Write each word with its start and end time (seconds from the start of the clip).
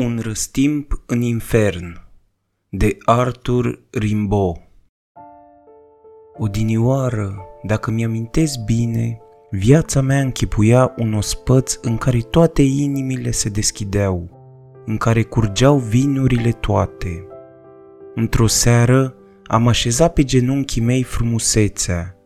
Un 0.00 0.18
răstimp 0.22 1.02
în 1.06 1.20
infern 1.20 2.00
de 2.68 2.96
Arthur 3.04 3.82
Rimbaud 3.90 4.56
Odinioară, 6.38 7.34
dacă 7.62 7.90
mi-amintesc 7.90 8.58
bine, 8.64 9.18
viața 9.50 10.00
mea 10.00 10.20
închipuia 10.20 10.94
un 10.96 11.14
ospăț 11.14 11.78
în 11.82 11.96
care 11.96 12.18
toate 12.18 12.62
inimile 12.62 13.30
se 13.30 13.48
deschideau, 13.48 14.28
în 14.86 14.96
care 14.96 15.22
curgeau 15.22 15.78
vinurile 15.78 16.50
toate. 16.50 17.26
Într-o 18.14 18.46
seară 18.46 19.14
am 19.44 19.68
așezat 19.68 20.12
pe 20.12 20.24
genunchii 20.24 20.82
mei 20.82 21.02
frumusețea 21.02 22.16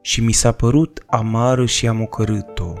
și 0.00 0.24
mi 0.24 0.32
s-a 0.32 0.52
părut 0.52 1.02
amară 1.06 1.64
și 1.66 1.88
am 1.88 2.00
ocărât-o. 2.00 2.72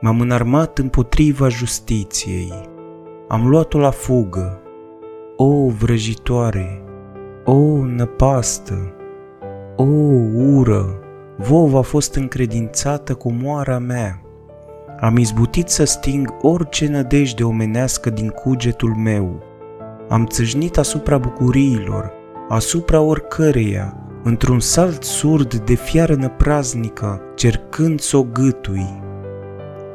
M-am 0.00 0.20
înarmat 0.20 0.78
împotriva 0.78 1.48
justiției, 1.48 2.74
am 3.28 3.48
luat-o 3.48 3.78
la 3.78 3.90
fugă. 3.90 4.60
O, 5.36 5.68
vrăjitoare! 5.68 6.82
O, 7.44 7.84
năpastă! 7.84 8.94
O, 9.76 9.84
ură! 10.54 11.00
Vouă 11.36 11.78
a 11.78 11.80
fost 11.80 12.14
încredințată 12.14 13.14
cu 13.14 13.32
moara 13.32 13.78
mea. 13.78 14.20
Am 15.00 15.16
izbutit 15.16 15.68
să 15.68 15.84
sting 15.84 16.34
orice 16.40 16.88
nădejde 16.88 17.44
omenească 17.44 18.10
din 18.10 18.28
cugetul 18.28 18.94
meu. 18.94 19.42
Am 20.08 20.26
țâșnit 20.26 20.78
asupra 20.78 21.18
bucuriilor, 21.18 22.12
asupra 22.48 23.00
oricăreia, 23.00 23.96
într-un 24.22 24.60
salt 24.60 25.02
surd 25.02 25.54
de 25.54 25.74
fiară 25.74 26.14
năpraznică, 26.14 27.20
cercând 27.34 28.00
să 28.00 28.16
o 28.16 28.22
gâtui. 28.22 29.04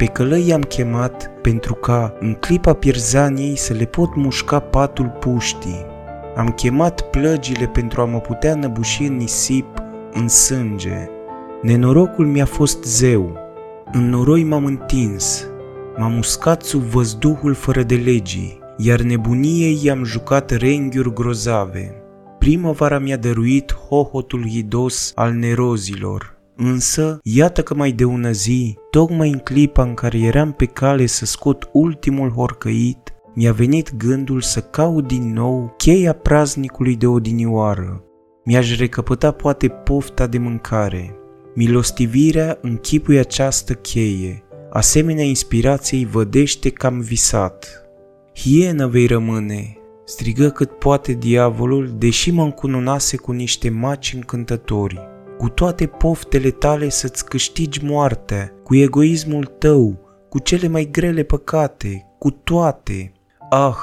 Pe 0.02 0.08
călăi 0.08 0.48
i-am 0.48 0.62
chemat 0.62 1.32
pentru 1.42 1.74
ca, 1.74 2.14
în 2.20 2.34
clipa 2.34 2.74
pierzaniei, 2.74 3.58
să 3.58 3.74
le 3.74 3.86
pot 3.86 4.16
mușca 4.16 4.60
patul 4.60 5.18
puștii. 5.20 5.86
Am 6.36 6.48
chemat 6.48 7.02
plăgile 7.02 7.68
pentru 7.68 8.02
a 8.02 8.06
mă 8.06 8.20
putea 8.20 8.56
năbuși 8.56 9.04
în 9.04 9.16
nisip, 9.16 9.66
în 10.12 10.28
sânge. 10.28 11.10
Nenorocul 11.62 12.26
mi-a 12.26 12.46
fost 12.46 12.84
zeu. 12.84 13.38
În 13.92 14.10
noroi 14.10 14.44
m-am 14.44 14.66
întins. 14.66 15.48
M-am 15.98 16.18
uscat 16.18 16.62
sub 16.62 16.82
văzduhul 16.82 17.54
fără 17.54 17.84
de 17.84 17.96
legii, 17.96 18.60
iar 18.78 19.02
nebuniei 19.02 19.80
i-am 19.84 20.04
jucat 20.04 20.50
renghiuri 20.50 21.14
grozave. 21.14 22.04
Primăvara 22.40 23.00
mi-a 23.00 23.18
dăruit 23.18 23.74
hohotul 23.74 24.48
hidos 24.48 25.12
al 25.16 25.34
nerozilor, 25.34 26.41
Însă, 26.64 27.20
iată 27.24 27.64
că 27.64 27.74
mai 27.74 27.92
de 27.92 28.04
ună 28.04 28.32
zi, 28.32 28.78
tocmai 28.90 29.30
în 29.30 29.38
clipa 29.38 29.84
în 29.84 29.94
care 29.94 30.20
eram 30.20 30.52
pe 30.52 30.66
cale 30.66 31.06
să 31.06 31.26
scot 31.26 31.70
ultimul 31.72 32.30
horcăit, 32.30 33.14
mi-a 33.36 33.52
venit 33.52 33.96
gândul 33.96 34.42
să 34.42 34.60
caut 34.60 35.08
din 35.08 35.34
nou 35.34 35.74
cheia 35.78 36.14
praznicului 36.14 36.96
de 36.96 37.08
odinioară. 37.08 38.04
Mi-aș 38.46 38.78
recăpăta 38.78 39.32
poate 39.32 39.68
pofta 39.68 40.28
de 40.28 40.38
mâncare. 40.38 41.16
Milostivirea 41.56 42.58
închipui 42.62 43.18
această 43.18 43.74
cheie, 43.74 44.44
asemenea 44.70 45.24
inspirației 45.24 46.06
vădește 46.06 46.70
că 46.70 46.86
am 46.86 47.00
visat. 47.00 47.86
Hienă 48.36 48.88
vei 48.88 49.06
rămâne, 49.06 49.78
strigă 50.06 50.50
cât 50.50 50.72
poate 50.72 51.14
diavolul, 51.14 51.96
deși 51.98 52.32
mă 52.32 52.44
încununase 52.44 53.18
cu 53.18 53.32
niște 53.32 53.70
maci 53.70 54.14
încântători 54.16 55.11
cu 55.42 55.50
toate 55.50 55.88
poftele 55.88 56.50
tale 56.50 56.90
să-ți 56.90 57.26
câștigi 57.26 57.86
moartea, 57.86 58.54
cu 58.64 58.76
egoismul 58.76 59.46
tău, 59.46 60.00
cu 60.30 60.40
cele 60.40 60.68
mai 60.68 60.90
grele 60.92 61.24
păcate, 61.24 62.06
cu 62.18 62.32
toate. 62.32 63.12
Ah, 63.50 63.76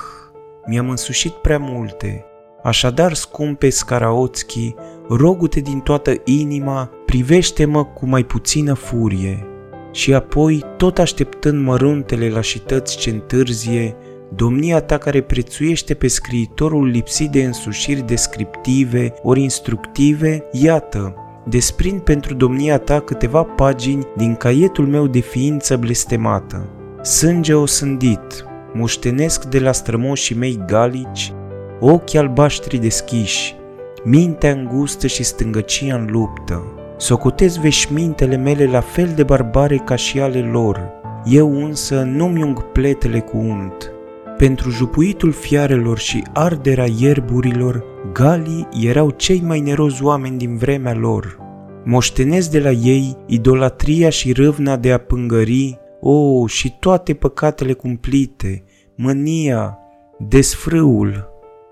mi-am 0.67 0.91
însușit 0.91 1.33
prea 1.33 1.59
multe. 1.59 2.25
Așadar, 2.63 3.15
scumpe 3.15 3.69
Scaraotski, 3.69 4.75
rogu-te 5.09 5.61
din 5.61 5.81
toată 5.81 6.21
inima, 6.25 6.91
privește-mă 7.07 7.85
cu 7.85 8.07
mai 8.07 8.25
puțină 8.25 8.75
furie. 8.75 9.47
Și 9.93 10.15
apoi, 10.15 10.65
tot 10.77 10.99
așteptând 10.99 11.65
măruntele 11.65 12.29
lașități 12.29 12.97
ce 12.97 13.11
întârzie, 13.11 13.97
domnia 14.35 14.81
ta 14.81 14.99
care 14.99 15.21
prețuiește 15.21 15.95
pe 15.95 16.07
scriitorul 16.09 16.87
lipsit 16.87 17.31
de 17.31 17.45
însușiri 17.45 18.07
descriptive 18.07 19.15
ori 19.23 19.43
instructive, 19.43 20.45
iată, 20.53 21.23
desprind 21.49 22.01
pentru 22.01 22.35
domnia 22.35 22.79
ta 22.79 23.01
câteva 23.01 23.43
pagini 23.43 24.07
din 24.17 24.35
caietul 24.35 24.87
meu 24.87 25.07
de 25.07 25.19
ființă 25.19 25.77
blestemată. 25.77 26.69
Sânge 27.03 27.55
osândit, 27.55 28.45
moștenesc 28.73 29.45
de 29.45 29.59
la 29.59 29.73
strămoșii 29.73 30.37
mei 30.37 30.63
galici, 30.67 31.33
ochii 31.81 32.19
albaștri 32.19 32.79
deschiși, 32.79 33.57
mintea 34.05 34.51
îngustă 34.51 35.07
și 35.07 35.23
stângăcia 35.23 35.95
în 35.95 36.07
luptă. 36.11 36.63
Socotez 36.97 37.57
veșmintele 37.57 38.37
mele 38.37 38.65
la 38.65 38.81
fel 38.81 39.13
de 39.17 39.23
barbare 39.23 39.77
ca 39.77 39.95
și 39.95 40.21
ale 40.21 40.41
lor. 40.41 40.91
Eu 41.25 41.65
însă 41.65 42.03
nu-mi 42.03 42.43
ung 42.43 42.63
pletele 42.63 43.21
cu 43.21 43.37
unt. 43.37 43.93
Pentru 44.39 44.71
jupuitul 44.71 45.33
fiarelor 45.33 45.99
și 45.99 46.23
arderea 46.33 46.87
ierburilor, 46.99 47.85
galii 48.13 48.69
erau 48.81 49.11
cei 49.11 49.41
mai 49.41 49.61
nerozi 49.61 50.03
oameni 50.03 50.39
din 50.39 50.57
vremea 50.57 50.95
lor. 50.95 51.39
Moștenesc 51.85 52.51
de 52.51 52.61
la 52.61 52.71
ei 52.71 53.17
idolatria 53.27 54.09
și 54.09 54.33
râvna 54.33 54.77
de 54.77 54.93
a 54.93 54.99
pângări, 54.99 55.79
o, 56.01 56.11
oh, 56.11 56.51
și 56.51 56.77
toate 56.81 57.15
păcatele 57.15 57.73
cumplite, 57.73 58.65
mânia, 58.95 59.79
desfrâul, 60.19 61.29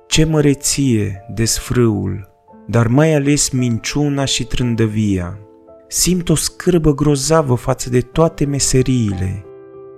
ce 0.06 0.24
măreție, 0.24 1.24
desfrâul, 1.34 2.28
dar 2.66 2.86
mai 2.86 3.14
ales 3.14 3.48
minciuna 3.50 4.24
și 4.24 4.44
trândăvia. 4.44 5.38
Simt 5.88 6.28
o 6.28 6.34
scârbă 6.34 6.94
grozavă 6.94 7.54
față 7.54 7.90
de 7.90 8.00
toate 8.00 8.44
meseriile. 8.44 9.44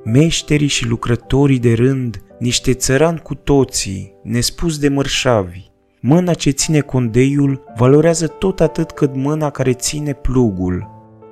Meșterii 0.04 0.66
și 0.66 0.88
lucrătorii 0.88 1.58
de 1.58 1.72
rând, 1.72 2.22
niște 2.38 2.72
țărani 2.74 3.20
cu 3.20 3.34
toții, 3.34 4.14
nespus 4.22 4.78
de 4.78 4.88
mărșavi, 4.88 5.68
Mâna 6.00 6.34
ce 6.34 6.50
ține 6.50 6.80
condeiul 6.80 7.64
valorează 7.76 8.26
tot 8.26 8.60
atât 8.60 8.90
cât 8.90 9.14
mâna 9.14 9.50
care 9.50 9.72
ține 9.72 10.12
plugul. 10.12 10.88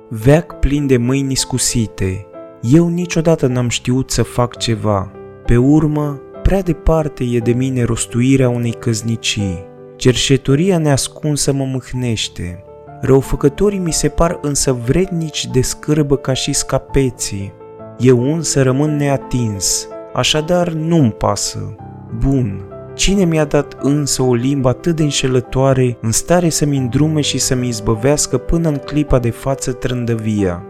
Veac 0.09 0.59
plin 0.59 0.87
de 0.87 0.97
mâini 0.97 1.31
iscusite. 1.31 2.25
Eu 2.61 2.87
niciodată 2.87 3.47
n-am 3.47 3.69
știut 3.69 4.11
să 4.11 4.23
fac 4.23 4.57
ceva. 4.57 5.11
Pe 5.45 5.57
urmă, 5.57 6.21
prea 6.43 6.61
departe 6.61 7.23
e 7.23 7.39
de 7.39 7.51
mine 7.51 7.83
rostuirea 7.83 8.49
unei 8.49 8.73
căznicii. 8.73 9.65
Cerșetoria 9.95 10.77
neascunsă 10.77 11.53
mă 11.53 11.63
mâhnește. 11.63 12.63
Răufăcătorii 13.01 13.79
mi 13.79 13.93
se 13.93 14.09
par 14.09 14.39
însă 14.41 14.73
vrednici 14.85 15.47
de 15.47 15.61
scârbă 15.61 16.17
ca 16.17 16.33
și 16.33 16.53
scapeții. 16.53 17.53
Eu 17.99 18.33
însă 18.33 18.61
rămân 18.61 18.95
neatins, 18.95 19.87
așadar 20.17 20.69
nu-mi 20.69 21.11
pasă. 21.11 21.75
Bun, 22.19 22.61
Cine 22.93 23.23
mi-a 23.23 23.45
dat 23.45 23.77
însă 23.81 24.21
o 24.21 24.33
limbă 24.33 24.69
atât 24.69 24.95
de 24.95 25.03
înșelătoare, 25.03 25.97
în 26.01 26.11
stare 26.11 26.49
să-mi 26.49 26.77
îndrume 26.77 27.21
și 27.21 27.37
să-mi 27.37 27.67
izbăvească 27.67 28.37
până 28.37 28.69
în 28.69 28.75
clipa 28.75 29.19
de 29.19 29.29
față 29.29 29.71
trândăvia? 29.71 30.63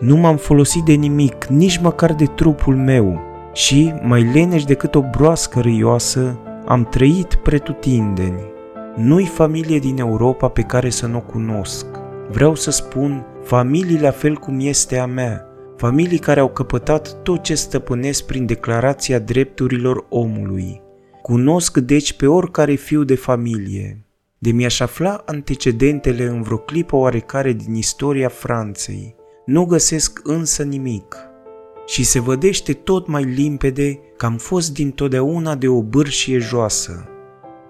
Nu 0.00 0.16
m-am 0.16 0.36
folosit 0.36 0.82
de 0.82 0.92
nimic, 0.92 1.44
nici 1.44 1.78
măcar 1.78 2.12
de 2.12 2.24
trupul 2.24 2.76
meu, 2.76 3.20
și, 3.52 3.94
mai 4.02 4.22
leneș 4.22 4.64
decât 4.64 4.94
o 4.94 5.00
broască 5.10 5.60
râioasă, 5.60 6.38
am 6.66 6.84
trăit 6.84 7.34
pretutindeni. 7.34 8.52
Nu-i 8.96 9.26
familie 9.26 9.78
din 9.78 9.98
Europa 9.98 10.48
pe 10.48 10.62
care 10.62 10.90
să 10.90 11.06
nu 11.06 11.16
o 11.16 11.20
cunosc. 11.20 11.86
Vreau 12.30 12.54
să 12.54 12.70
spun 12.70 13.26
familii 13.42 14.00
la 14.00 14.10
fel 14.10 14.34
cum 14.34 14.56
este 14.60 14.98
a 14.98 15.06
mea, 15.06 15.46
familii 15.84 16.18
care 16.18 16.40
au 16.40 16.48
căpătat 16.48 17.22
tot 17.22 17.42
ce 17.42 17.54
stăpânesc 17.54 18.26
prin 18.26 18.46
declarația 18.46 19.18
drepturilor 19.18 20.06
omului. 20.08 20.80
Cunosc 21.22 21.78
deci 21.78 22.12
pe 22.12 22.26
oricare 22.26 22.74
fiu 22.74 23.04
de 23.04 23.14
familie. 23.14 24.04
De 24.38 24.50
mi-aș 24.50 24.80
afla 24.80 25.22
antecedentele 25.26 26.24
în 26.24 26.42
vreo 26.42 26.56
clipă 26.56 26.96
oarecare 26.96 27.52
din 27.52 27.74
istoria 27.74 28.28
Franței. 28.28 29.14
Nu 29.46 29.64
găsesc 29.64 30.20
însă 30.22 30.62
nimic. 30.62 31.16
Și 31.86 32.04
se 32.04 32.20
vădește 32.20 32.72
tot 32.72 33.06
mai 33.06 33.24
limpede 33.24 33.98
că 34.16 34.26
am 34.26 34.36
fost 34.36 34.74
dintotdeauna 34.74 35.54
de 35.54 35.68
o 35.68 35.82
bârșie 35.82 36.38
joasă. 36.38 37.08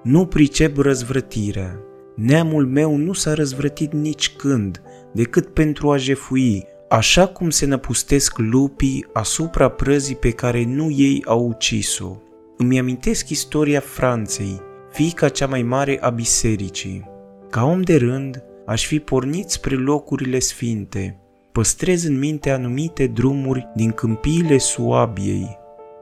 Nu 0.03 0.27
pricep 0.27 0.77
răzvrătirea. 0.77 1.81
Neamul 2.17 2.67
meu 2.67 2.97
nu 2.97 3.13
s-a 3.13 3.35
răzvrătit 3.35 3.93
nici 3.93 4.37
când, 4.37 4.83
decât 5.13 5.47
pentru 5.47 5.91
a 5.91 5.97
jefui, 5.97 6.73
așa 6.95 7.27
cum 7.27 7.51
se 7.51 7.67
năpustesc 7.67 8.39
lupii 8.39 9.07
asupra 9.13 9.69
prăzii 9.69 10.17
pe 10.17 10.31
care 10.31 10.65
nu 10.65 10.91
ei 10.91 11.23
au 11.27 11.47
ucis-o. 11.49 12.17
Îmi 12.57 12.79
amintesc 12.79 13.29
istoria 13.29 13.81
Franței, 13.81 14.61
fiica 14.93 15.29
cea 15.29 15.47
mai 15.47 15.63
mare 15.63 15.99
a 16.01 16.11
bisericii. 16.11 17.05
Ca 17.51 17.65
om 17.65 17.83
de 17.83 17.97
rând, 17.97 18.43
aș 18.67 18.87
fi 18.87 18.99
pornit 18.99 19.49
spre 19.49 19.75
locurile 19.75 20.39
sfinte. 20.39 21.19
Păstrez 21.53 22.05
în 22.05 22.19
minte 22.19 22.51
anumite 22.51 23.07
drumuri 23.07 23.69
din 23.75 23.91
câmpiile 23.91 24.59
Suabiei. 24.59 25.57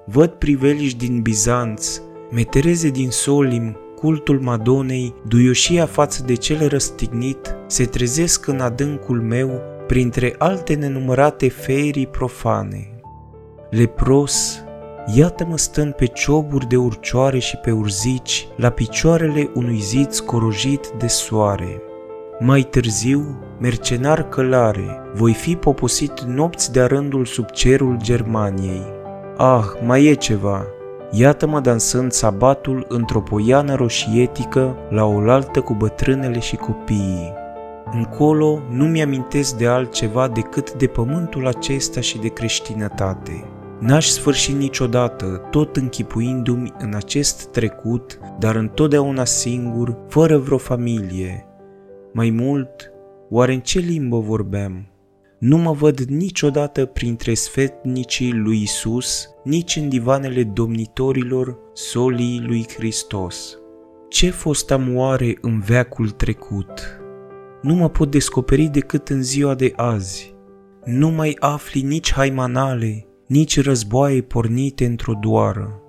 văd 0.07 0.31
priveliști 0.31 1.07
din 1.07 1.21
Bizanț, 1.21 2.01
metereze 2.31 2.89
din 2.89 3.11
Solim, 3.11 3.77
cultul 3.97 4.41
Madonei, 4.41 5.15
duioșia 5.29 5.87
față 5.87 6.23
de 6.27 6.35
cel 6.35 6.69
răstignit, 6.69 7.57
se 7.67 7.85
trezesc 7.85 8.47
în 8.47 8.61
adâncul 8.61 9.21
meu 9.21 9.72
printre 9.87 10.35
alte 10.39 10.75
nenumărate 10.75 11.49
ferii 11.49 12.07
profane. 12.07 13.01
Lepros, 13.71 14.65
iată-mă 15.15 15.59
stând 15.59 15.93
pe 15.93 16.07
cioburi 16.07 16.69
de 16.69 16.77
urcioare 16.77 17.39
și 17.39 17.57
pe 17.57 17.71
urzici, 17.71 18.49
la 18.57 18.71
picioarele 18.71 19.51
unui 19.55 19.79
zid 19.79 20.11
scorojit 20.11 20.89
de 20.99 21.07
soare. 21.07 21.83
Mai 22.39 22.63
târziu, 22.63 23.39
mercenar 23.61 24.29
călare, 24.29 25.01
voi 25.15 25.33
fi 25.33 25.57
poposit 25.57 26.21
nopți 26.21 26.73
de 26.73 26.83
rândul 26.83 27.25
sub 27.25 27.51
cerul 27.51 27.97
Germaniei. 28.03 28.87
Ah, 29.37 29.65
mai 29.85 30.05
e 30.05 30.15
ceva, 30.15 30.67
Iată-mă 31.15 31.61
dansând 31.61 32.13
sabatul 32.13 32.87
într-o 32.89 33.21
poiană 33.21 33.75
roșietică 33.75 34.77
la 34.89 35.05
oaltă 35.05 35.61
cu 35.61 35.75
bătrânele 35.75 36.39
și 36.39 36.57
copiii. 36.57 37.33
Încolo 37.95 38.63
nu 38.71 38.85
mi-amintesc 38.85 39.57
de 39.57 39.67
altceva 39.67 40.29
decât 40.29 40.73
de 40.73 40.87
pământul 40.87 41.47
acesta 41.47 42.01
și 42.01 42.19
de 42.19 42.29
creștinătate. 42.29 43.45
N-aș 43.81 44.07
sfârși 44.07 44.53
niciodată, 44.53 45.49
tot 45.51 45.77
închipuindu-mi 45.77 46.73
în 46.79 46.95
acest 46.95 47.45
trecut, 47.47 48.19
dar 48.39 48.55
întotdeauna 48.55 49.25
singur, 49.25 49.97
fără 50.09 50.39
vreo 50.39 50.59
familie. 50.59 51.47
Mai 52.13 52.31
mult, 52.31 52.93
oare 53.31 53.53
în 53.53 53.61
ce 53.61 53.79
limbă 53.79 54.19
vorbeam? 54.19 54.87
Nu 55.39 55.57
mă 55.57 55.73
văd 55.73 56.01
niciodată 56.01 56.85
printre 56.85 57.35
sfetnicii 57.35 58.33
lui 58.33 58.63
Isus, 58.63 59.29
nici 59.45 59.77
în 59.77 59.89
divanele 59.89 60.43
domnitorilor 60.43 61.59
solii 61.73 62.43
lui 62.47 62.67
Hristos. 62.77 63.59
Ce 64.09 64.31
fost 64.31 64.71
am 64.71 64.97
oare 64.97 65.39
în 65.41 65.61
veacul 65.61 66.11
trecut? 66.11 67.02
Nu 67.63 67.75
mă 67.75 67.89
pot 67.89 68.11
descoperi 68.11 68.67
decât 68.67 69.09
în 69.09 69.23
ziua 69.23 69.55
de 69.55 69.73
azi. 69.77 70.35
Nu 70.85 71.09
mai 71.09 71.37
afli 71.39 71.81
nici 71.81 72.13
haimanale, 72.13 73.07
nici 73.27 73.63
războaie 73.63 74.21
pornite 74.21 74.85
într-o 74.85 75.13
doară. 75.21 75.81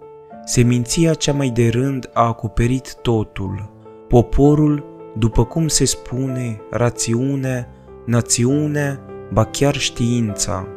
Seminția 0.45 1.13
cea 1.13 1.33
mai 1.33 1.49
de 1.49 1.69
rând 1.69 2.09
a 2.13 2.27
acoperit 2.27 2.95
totul. 3.01 3.71
Poporul, 4.07 4.85
după 5.17 5.45
cum 5.45 5.67
se 5.67 5.85
spune, 5.85 6.61
rațiunea, 6.71 7.67
națiunea, 8.05 8.99
ba 9.31 9.45
chiar 9.45 9.75
știința. 9.75 10.67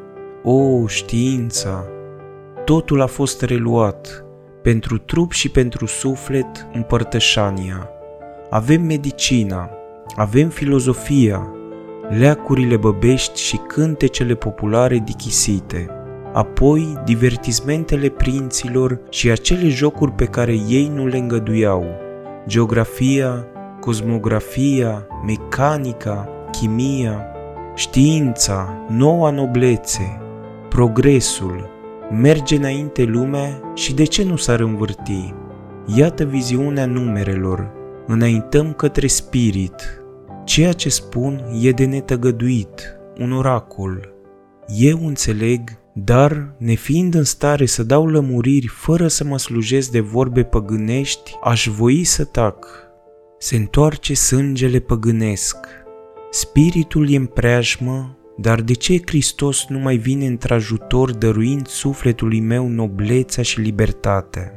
O, 0.43 0.87
știința! 0.87 1.84
Totul 2.64 3.00
a 3.00 3.06
fost 3.06 3.43
reluat, 3.43 4.25
pentru 4.62 4.98
trup 4.98 5.32
și 5.32 5.48
pentru 5.48 5.87
suflet 5.87 6.66
împărtășania. 6.72 7.88
Avem 8.50 8.82
medicina, 8.82 9.70
avem 10.14 10.49
filozofia, 10.49 11.50
leacurile 12.19 12.76
băbești 12.76 13.41
și 13.41 13.56
cântecele 13.56 14.35
populare 14.35 14.99
dichisite, 15.05 15.87
apoi 16.32 16.99
divertismentele 17.05 18.08
prinților 18.08 19.00
și 19.11 19.31
acele 19.31 19.69
jocuri 19.69 20.12
pe 20.12 20.25
care 20.25 20.53
ei 20.53 20.91
nu 20.94 21.06
le 21.06 21.17
îngăduiau, 21.17 21.85
geografia, 22.47 23.47
cosmografia, 23.81 25.06
mecanica, 25.26 26.29
chimia, 26.50 27.31
Știința, 27.79 28.85
noua 28.88 29.31
noblețe, 29.31 30.20
progresul, 30.69 31.69
merge 32.11 32.56
înainte 32.56 33.05
lumea 33.05 33.61
și 33.75 33.94
de 33.94 34.05
ce 34.05 34.25
nu 34.25 34.37
s-ar 34.37 34.61
învârti? 34.61 35.35
Iată 35.97 36.25
viziunea 36.25 36.87
numerelor, 36.87 37.70
înaintăm 38.06 38.73
către 38.73 39.06
spirit. 39.06 39.95
Ceea 40.46 40.72
ce 40.72 40.88
spun 40.88 41.44
e 41.60 41.70
de 41.70 41.84
netăgăduit, 41.84 42.96
un 43.19 43.32
oracol. 43.32 44.12
Eu 44.78 45.06
înțeleg, 45.06 45.70
dar, 45.94 46.54
nefiind 46.58 47.14
în 47.14 47.25
stare 47.25 47.66
să 47.66 47.82
dau 47.82 48.06
lămuriri 48.06 48.66
fără 48.66 49.08
să 49.08 49.25
mă 49.25 49.38
slujesc 49.38 49.90
de 49.90 50.00
vorbe 50.00 50.43
păgânești, 50.43 51.37
aș 51.43 51.69
voi 51.69 52.04
să 52.04 52.25
tac. 52.25 52.66
Se 53.38 53.56
întoarce 53.56 54.14
sângele 54.14 54.78
păgânesc, 54.78 55.56
Spiritul 56.31 57.10
e 57.10 57.16
în 57.16 57.26
preajmă, 57.26 58.16
dar 58.37 58.60
de 58.60 58.72
ce 58.72 59.00
Hristos 59.06 59.66
nu 59.69 59.78
mai 59.78 59.96
vine 59.96 60.26
într-ajutor 60.26 61.14
dăruind 61.14 61.66
sufletului 61.66 62.40
meu 62.40 62.69
noblețea 62.69 63.43
și 63.43 63.60
libertatea? 63.60 64.52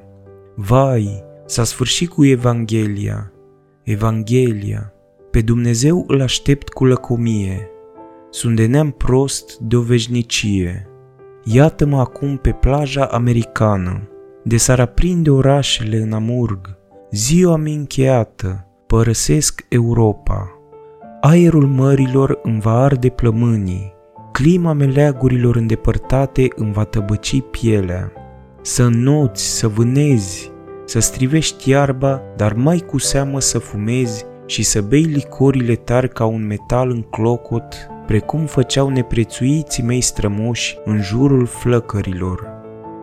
Vai, 0.56 1.24
s-a 1.45 1.63
sfârșit 1.63 2.09
cu 2.09 2.25
Evanghelia. 2.25 3.31
Evanghelia. 3.83 4.94
Pe 5.31 5.41
Dumnezeu 5.41 6.03
îl 6.07 6.21
aștept 6.21 6.69
cu 6.69 6.85
lăcomie. 6.85 7.69
Sunt 8.29 8.55
de 8.55 8.65
neam 8.65 8.91
prost 8.91 9.57
de 9.57 9.75
o 9.75 9.81
veșnicie. 9.81 10.87
Iată-mă 11.43 11.99
acum 11.99 12.37
pe 12.37 12.51
plaja 12.51 13.05
americană, 13.05 14.09
de 14.43 14.57
s-ar 14.57 14.79
aprinde 14.79 15.29
orașele 15.29 15.97
în 15.97 16.13
amurg. 16.13 16.77
Ziua 17.11 17.55
mi 17.55 17.73
încheiată, 17.73 18.67
părăsesc 18.87 19.65
Europa. 19.69 20.51
Aerul 21.21 21.65
mărilor 21.65 22.39
îmi 22.43 22.59
va 22.59 22.83
arde 22.83 23.09
plămânii, 23.09 23.93
clima 24.31 24.73
meleagurilor 24.73 25.55
îndepărtate 25.55 26.47
îmi 26.55 26.73
va 26.73 26.83
tăbăci 26.83 27.41
pielea. 27.51 28.11
Să 28.61 28.83
înnoți, 28.83 29.57
să 29.57 29.67
vânezi, 29.67 30.51
să 30.85 30.99
strivești 30.99 31.69
iarba, 31.69 32.21
dar 32.35 32.53
mai 32.53 32.79
cu 32.79 32.97
seamă 32.97 33.39
să 33.39 33.59
fumezi 33.59 34.25
și 34.50 34.63
să 34.63 34.81
bei 34.81 35.01
licorile 35.01 35.75
tari 35.75 36.10
ca 36.10 36.25
un 36.25 36.48
metal 36.48 36.90
în 36.90 37.01
clocot, 37.01 37.88
precum 38.07 38.46
făceau 38.46 38.90
neprețuiții 38.90 39.84
mei 39.84 40.01
strămoși 40.01 40.78
în 40.86 41.01
jurul 41.01 41.46
flăcărilor. 41.46 42.48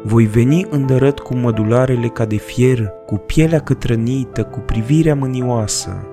Voi 0.05 0.25
veni 0.25 0.67
îndărăt 0.71 1.19
cu 1.19 1.35
mădularele 1.35 2.09
ca 2.09 2.25
de 2.25 2.37
fier, 2.37 2.93
cu 3.07 3.17
pielea 3.17 3.61
cătrănită, 3.61 4.43
cu 4.43 4.59
privirea 4.59 5.15
mânioasă, 5.15 6.07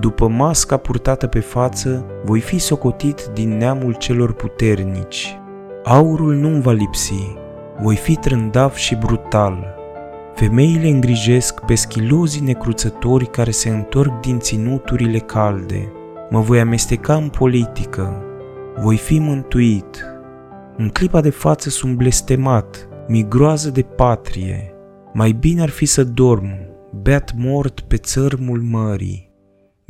după 0.00 0.28
masca 0.28 0.76
purtată 0.76 1.26
pe 1.26 1.40
față, 1.40 2.04
voi 2.24 2.40
fi 2.40 2.58
socotit 2.58 3.30
din 3.34 3.56
neamul 3.56 3.94
celor 3.94 4.32
puternici. 4.32 5.38
Aurul 5.84 6.34
nu-mi 6.34 6.62
va 6.62 6.72
lipsi, 6.72 7.36
voi 7.80 7.96
fi 7.96 8.16
trândav 8.16 8.74
și 8.74 8.94
brutal. 8.96 9.79
Femeile 10.40 10.88
îngrijesc 10.88 11.60
pe 11.60 11.74
schilozii 11.74 12.40
necruțători 12.40 13.30
care 13.30 13.50
se 13.50 13.68
întorc 13.68 14.20
din 14.20 14.38
ținuturile 14.38 15.18
calde. 15.18 15.92
Mă 16.30 16.40
voi 16.40 16.60
amesteca 16.60 17.14
în 17.14 17.28
politică, 17.28 18.22
voi 18.76 18.96
fi 18.96 19.18
mântuit. 19.18 20.04
În 20.76 20.88
clipa 20.88 21.20
de 21.20 21.30
față 21.30 21.68
sunt 21.68 21.96
blestemat, 21.96 22.88
mi 23.08 23.28
groază 23.28 23.70
de 23.70 23.82
patrie. 23.82 24.74
Mai 25.12 25.32
bine 25.32 25.62
ar 25.62 25.68
fi 25.68 25.86
să 25.86 26.04
dorm, 26.04 26.48
beat 27.02 27.32
mort 27.36 27.80
pe 27.80 27.96
țărmul 27.96 28.60
mării 28.60 29.30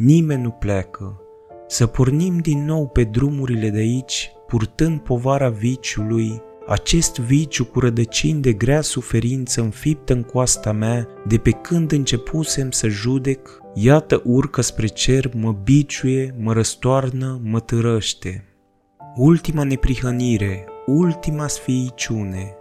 nimeni 0.00 0.42
nu 0.42 0.50
pleacă. 0.50 1.20
Să 1.66 1.86
pornim 1.86 2.38
din 2.38 2.64
nou 2.64 2.88
pe 2.88 3.04
drumurile 3.04 3.68
de 3.68 3.78
aici, 3.78 4.32
purtând 4.46 5.00
povara 5.00 5.48
viciului, 5.48 6.42
acest 6.70 7.18
viciu 7.18 7.64
cu 7.64 7.80
rădăcini 7.80 8.40
de 8.40 8.52
grea 8.52 8.80
suferință 8.80 9.60
înfiptă 9.60 10.12
în 10.12 10.22
coasta 10.22 10.72
mea, 10.72 11.08
de 11.26 11.38
pe 11.38 11.50
când 11.50 11.92
începusem 11.92 12.70
să 12.70 12.88
judec, 12.88 13.60
iată 13.74 14.22
urcă 14.24 14.60
spre 14.60 14.86
cer, 14.86 15.30
mă 15.34 15.56
biciuie, 15.64 16.34
mă 16.38 16.52
răstoarnă, 16.52 17.40
mă 17.44 17.60
târăște. 17.60 18.44
Ultima 19.16 19.62
neprihănire, 19.62 20.64
ultima 20.86 21.46
sfiiciune, 21.46 22.54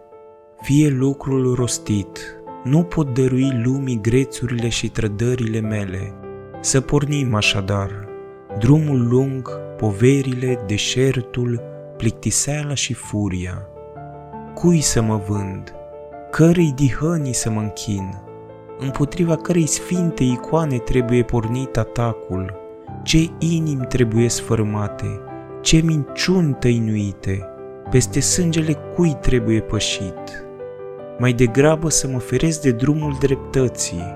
fie 0.62 0.90
lucrul 0.90 1.54
rostit, 1.54 2.20
nu 2.64 2.84
pot 2.84 3.14
dărui 3.14 3.62
lumii 3.64 4.02
grețurile 4.02 4.70
și 4.70 4.90
trădările 4.90 5.60
mele, 5.60 6.14
să 6.62 6.82
pornim 6.82 7.36
așadar, 7.36 8.08
drumul 8.60 9.08
lung, 9.08 9.50
poverile, 9.78 10.64
deșertul, 10.68 11.62
plictiseala 11.98 12.74
și 12.74 12.94
furia. 12.94 13.68
Cui 14.60 14.82
să 14.82 15.02
mă 15.02 15.22
vând? 15.28 15.74
Cărei 16.32 16.72
dihănii 16.76 17.34
să 17.34 17.50
mă 17.50 17.60
închin? 17.60 18.22
Împotriva 18.80 19.36
cărei 19.36 19.66
sfinte 19.66 20.24
icoane 20.24 20.78
trebuie 20.78 21.24
pornit 21.24 21.78
atacul? 21.78 22.54
Ce 23.04 23.30
inimi 23.38 23.86
trebuie 23.86 24.30
sfărâmate? 24.30 25.22
Ce 25.62 25.82
minciuni 25.82 26.54
tăinuite? 26.54 27.46
Peste 27.90 28.20
sângele 28.20 28.74
cui 28.96 29.18
trebuie 29.22 29.60
pășit? 29.60 30.46
Mai 31.18 31.34
degrabă 31.34 31.90
să 31.90 32.08
mă 32.08 32.20
feresc 32.20 32.62
de 32.62 32.72
drumul 32.72 33.16
dreptății, 33.20 34.16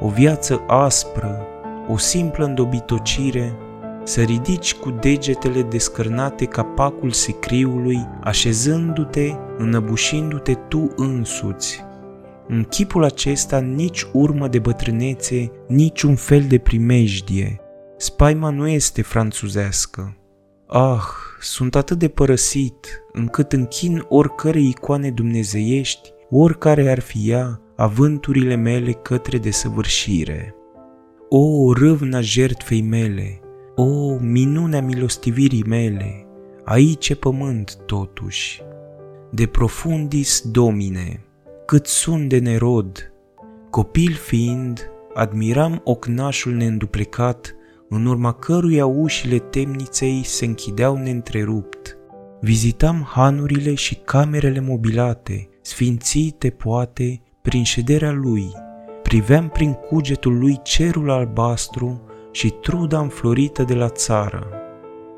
o 0.00 0.08
viață 0.08 0.64
aspră, 0.66 1.46
o 1.88 1.96
simplă 1.96 2.44
îndobitocire, 2.44 3.56
să 4.04 4.20
ridici 4.20 4.74
cu 4.74 4.90
degetele 4.90 5.62
descărnate 5.62 6.44
capacul 6.44 7.10
sicriului, 7.10 7.98
așezându-te 8.22 9.32
înăbușindu-te 9.58 10.54
tu 10.54 10.92
însuți. 10.96 11.84
În 12.48 12.64
chipul 12.64 13.04
acesta 13.04 13.58
nici 13.58 14.06
urmă 14.12 14.48
de 14.48 14.58
bătrânețe, 14.58 15.50
nici 15.68 16.02
un 16.02 16.14
fel 16.14 16.42
de 16.48 16.58
primejdie. 16.58 17.60
Spaima 17.96 18.50
nu 18.50 18.68
este 18.68 19.02
franțuzească. 19.02 20.16
Ah, 20.66 21.04
sunt 21.40 21.74
atât 21.74 21.98
de 21.98 22.08
părăsit, 22.08 23.02
încât 23.12 23.52
închin 23.52 24.04
oricărei 24.08 24.68
icoane 24.68 25.10
dumnezeiești, 25.10 26.12
oricare 26.30 26.90
ar 26.90 27.00
fi 27.00 27.30
ea, 27.30 27.60
avânturile 27.76 28.54
mele 28.54 28.92
către 28.92 29.38
desăvârșire. 29.38 30.54
O, 31.28 31.72
râvna 31.72 32.20
jertfei 32.20 32.82
mele, 32.82 33.40
o, 33.74 34.16
minunea 34.20 34.82
milostivirii 34.82 35.64
mele, 35.66 36.26
aici 36.64 37.08
e 37.08 37.14
pământ 37.14 37.76
totuși. 37.86 38.62
De 39.30 39.46
profundis 39.46 40.42
domine, 40.50 41.24
cât 41.66 41.86
sunt 41.86 42.28
de 42.28 42.38
nerod, 42.38 43.12
copil 43.70 44.12
fiind, 44.12 44.90
admiram 45.14 45.80
ocnașul 45.84 46.52
neînduplecat, 46.52 47.54
în 47.88 48.06
urma 48.06 48.32
căruia 48.32 48.86
ușile 48.86 49.38
temniței 49.38 50.22
se 50.24 50.44
închideau 50.44 50.96
neîntrerupt. 50.96 51.96
Vizitam 52.40 53.08
hanurile 53.10 53.74
și 53.74 53.94
camerele 53.94 54.60
mobilate, 54.60 55.48
sfințite, 55.60 56.50
poate, 56.50 57.22
prin 57.42 57.64
șederea 57.64 58.12
lui. 58.12 58.52
Priveam 59.02 59.48
prin 59.48 59.72
cugetul 59.72 60.38
lui 60.38 60.60
cerul 60.62 61.10
albastru 61.10 62.02
și 62.34 62.50
truda 62.50 62.98
înflorită 62.98 63.62
de 63.62 63.74
la 63.74 63.88
țară. 63.88 64.46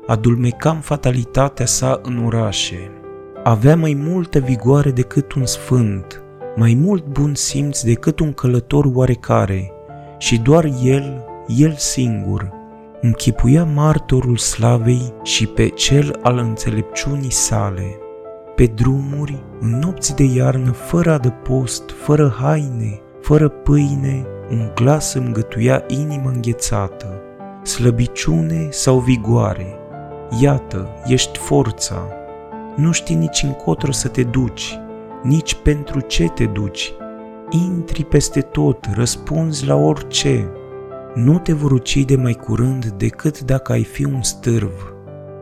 Adulmecam 0.05 0.79
fatalitatea 0.79 1.65
sa 1.65 1.99
în 2.03 2.25
orașe. 2.25 2.91
Avea 3.43 3.75
mai 3.75 3.93
multă 3.93 4.39
vigoare 4.39 4.91
decât 4.91 5.33
un 5.33 5.45
sfânt, 5.45 6.23
mai 6.55 6.73
mult 6.73 7.05
bun 7.05 7.35
simț 7.35 7.81
decât 7.81 8.19
un 8.19 8.33
călător 8.33 8.85
oarecare, 8.93 9.71
și 10.17 10.39
doar 10.39 10.69
el, 10.83 11.25
el 11.47 11.73
singur, 11.77 12.51
închipuia 13.01 13.63
martorul 13.63 14.37
slavei 14.37 15.13
și 15.23 15.47
pe 15.47 15.67
cel 15.67 16.19
al 16.21 16.37
înțelepciunii 16.37 17.31
sale. 17.31 17.97
Pe 18.55 18.65
drumuri, 18.65 19.43
în 19.59 19.79
nopți 19.79 20.15
de 20.15 20.23
iarnă, 20.23 20.71
fără 20.71 21.11
adăpost, 21.11 21.89
fără 21.89 22.35
haine, 22.39 23.01
fără 23.21 23.47
pâine, 23.49 24.25
un 24.49 24.71
glas 24.75 25.13
îmi 25.13 25.33
gătuia 25.33 25.83
inima 25.87 26.31
înghețată. 26.31 27.21
Slăbiciune 27.63 28.67
sau 28.69 28.99
vigoare? 28.99 29.75
Iată, 30.41 30.89
ești 31.05 31.37
forța. 31.37 32.07
Nu 32.75 32.91
știi 32.91 33.15
nici 33.15 33.43
încotro 33.43 33.91
să 33.91 34.07
te 34.07 34.23
duci, 34.23 34.79
nici 35.23 35.55
pentru 35.55 35.99
ce 35.99 36.23
te 36.23 36.45
duci. 36.45 36.93
Intri 37.49 38.03
peste 38.03 38.41
tot, 38.41 38.87
răspunzi 38.93 39.65
la 39.65 39.75
orice. 39.75 40.49
Nu 41.15 41.39
te 41.39 41.53
vor 41.53 41.71
ucide 41.71 42.15
mai 42.15 42.33
curând 42.33 42.85
decât 42.85 43.39
dacă 43.39 43.71
ai 43.71 43.83
fi 43.83 44.05
un 44.05 44.21
stârv. 44.21 44.93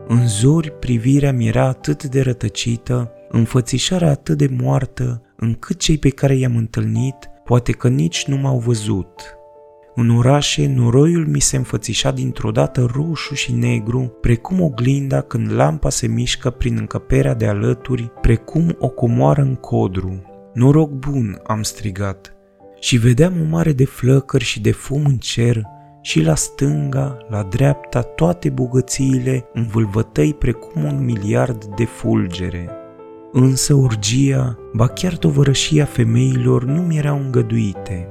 În 0.08 0.28
zori 0.28 0.70
privirea 0.70 1.32
mi 1.32 1.46
era 1.46 1.64
atât 1.64 2.04
de 2.04 2.20
rătăcită, 2.20 3.10
înfățișarea 3.28 4.10
atât 4.10 4.38
de 4.38 4.48
moartă, 4.62 5.22
încât 5.36 5.78
cei 5.78 5.98
pe 5.98 6.08
care 6.08 6.34
i-am 6.34 6.56
întâlnit 6.56 7.30
poate 7.46 7.72
că 7.72 7.88
nici 7.88 8.26
nu 8.26 8.36
m-au 8.36 8.58
văzut. 8.58 9.38
În 9.94 10.10
orașe, 10.10 10.66
noroiul 10.66 11.26
mi 11.26 11.40
se 11.40 11.56
înfățișa 11.56 12.10
dintr-o 12.10 12.50
dată 12.50 12.90
roșu 12.94 13.34
și 13.34 13.52
negru, 13.52 14.16
precum 14.20 14.60
oglinda 14.60 15.20
când 15.20 15.52
lampa 15.52 15.90
se 15.90 16.06
mișcă 16.06 16.50
prin 16.50 16.76
încăperea 16.78 17.34
de 17.34 17.46
alături, 17.46 18.10
precum 18.20 18.76
o 18.78 18.88
comoară 18.88 19.40
în 19.40 19.54
codru. 19.54 20.22
Noroc 20.54 20.90
bun, 20.90 21.40
am 21.46 21.62
strigat. 21.62 22.36
Și 22.80 22.96
vedeam 22.96 23.32
o 23.40 23.44
mare 23.44 23.72
de 23.72 23.84
flăcări 23.84 24.44
și 24.44 24.60
de 24.60 24.72
fum 24.72 25.04
în 25.04 25.16
cer, 25.16 25.62
și 26.00 26.20
la 26.20 26.34
stânga, 26.34 27.18
la 27.28 27.42
dreapta, 27.42 28.02
toate 28.02 28.48
bogățiile 28.48 29.48
învâlvătăi 29.52 30.34
precum 30.34 30.84
un 30.84 31.04
miliard 31.04 31.64
de 31.64 31.84
fulgere. 31.84 32.70
Însă 33.32 33.74
urgia, 33.74 34.58
ba 34.72 34.86
chiar 34.86 35.16
tovărășia 35.16 35.84
femeilor 35.84 36.64
nu 36.64 36.80
mi 36.80 36.96
erau 36.96 37.18
îngăduite. 37.18 38.08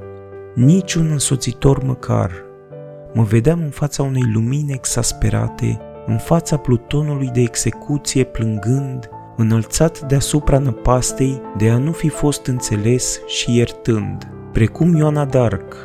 Niciun 0.56 1.10
însoțitor 1.12 1.84
măcar. 1.84 2.32
Mă 3.14 3.24
vedeam 3.24 3.60
în 3.60 3.70
fața 3.70 4.04
unei 4.04 4.30
lumini 4.34 4.74
exasperate, 4.74 5.80
în 6.06 6.18
fața 6.18 6.58
plutonului 6.58 7.30
de 7.34 7.42
execuție 7.42 8.24
plângând, 8.24 9.10
înălțat 9.36 10.00
deasupra 10.00 10.60
năpastei 10.60 11.42
de 11.58 11.70
a 11.70 11.78
nu 11.78 11.92
fi 11.92 12.10
fost 12.10 12.46
înțeles 12.46 13.20
și 13.26 13.58
iertând, 13.58 14.28
precum 14.52 14.96
Ioana 14.96 15.26
Dark. 15.26 15.76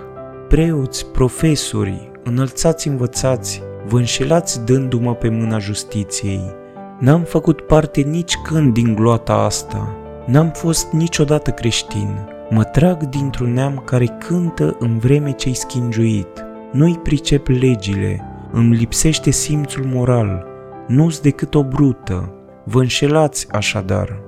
Preoți, 0.49 1.07
profesori, 1.07 2.11
înălțați 2.25 2.89
învățați, 2.89 3.63
vă 3.87 3.97
înșelați 3.97 4.65
dându-mă 4.65 5.15
pe 5.15 5.29
mâna 5.29 5.59
justiției, 5.59 6.59
N-am 7.00 7.23
făcut 7.23 7.61
parte 7.61 8.00
nici 8.00 8.37
când 8.37 8.73
din 8.73 8.95
gloata 8.95 9.35
asta. 9.35 9.97
N-am 10.26 10.50
fost 10.50 10.92
niciodată 10.92 11.50
creștin. 11.50 12.28
Mă 12.50 12.64
trag 12.64 13.02
dintr-un 13.09 13.52
neam 13.52 13.83
care 13.85 14.07
cântă 14.07 14.76
în 14.78 14.99
vreme 14.99 15.30
ce-i 15.30 15.54
schingiuit. 15.54 16.45
Nu-i 16.73 16.99
pricep 17.02 17.47
legile, 17.47 18.21
îmi 18.52 18.76
lipsește 18.76 19.30
simțul 19.30 19.85
moral. 19.85 20.47
Nu-s 20.87 21.21
decât 21.21 21.54
o 21.54 21.64
brută. 21.64 22.35
Vă 22.64 22.80
înșelați 22.80 23.47
așadar. 23.50 24.21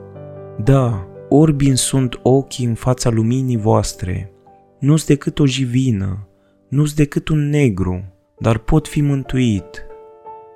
Da, 0.64 1.06
orbi 1.28 1.74
sunt 1.74 2.20
ochii 2.22 2.66
în 2.66 2.74
fața 2.74 3.10
luminii 3.10 3.56
voastre. 3.56 4.32
Nu-s 4.78 5.06
decât 5.06 5.38
o 5.38 5.46
jivină, 5.46 6.28
nu-s 6.68 6.94
decât 6.94 7.28
un 7.28 7.48
negru, 7.48 8.04
dar 8.38 8.58
pot 8.58 8.88
fi 8.88 9.00
mântuit, 9.00 9.86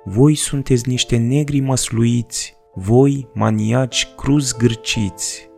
voi 0.09 0.35
sunteți 0.35 0.89
niște 0.89 1.17
negri 1.17 1.59
măsluiți, 1.59 2.55
voi, 2.75 3.27
maniaci 3.33 4.07
cruz 4.17 4.55
gârciți. 4.57 5.49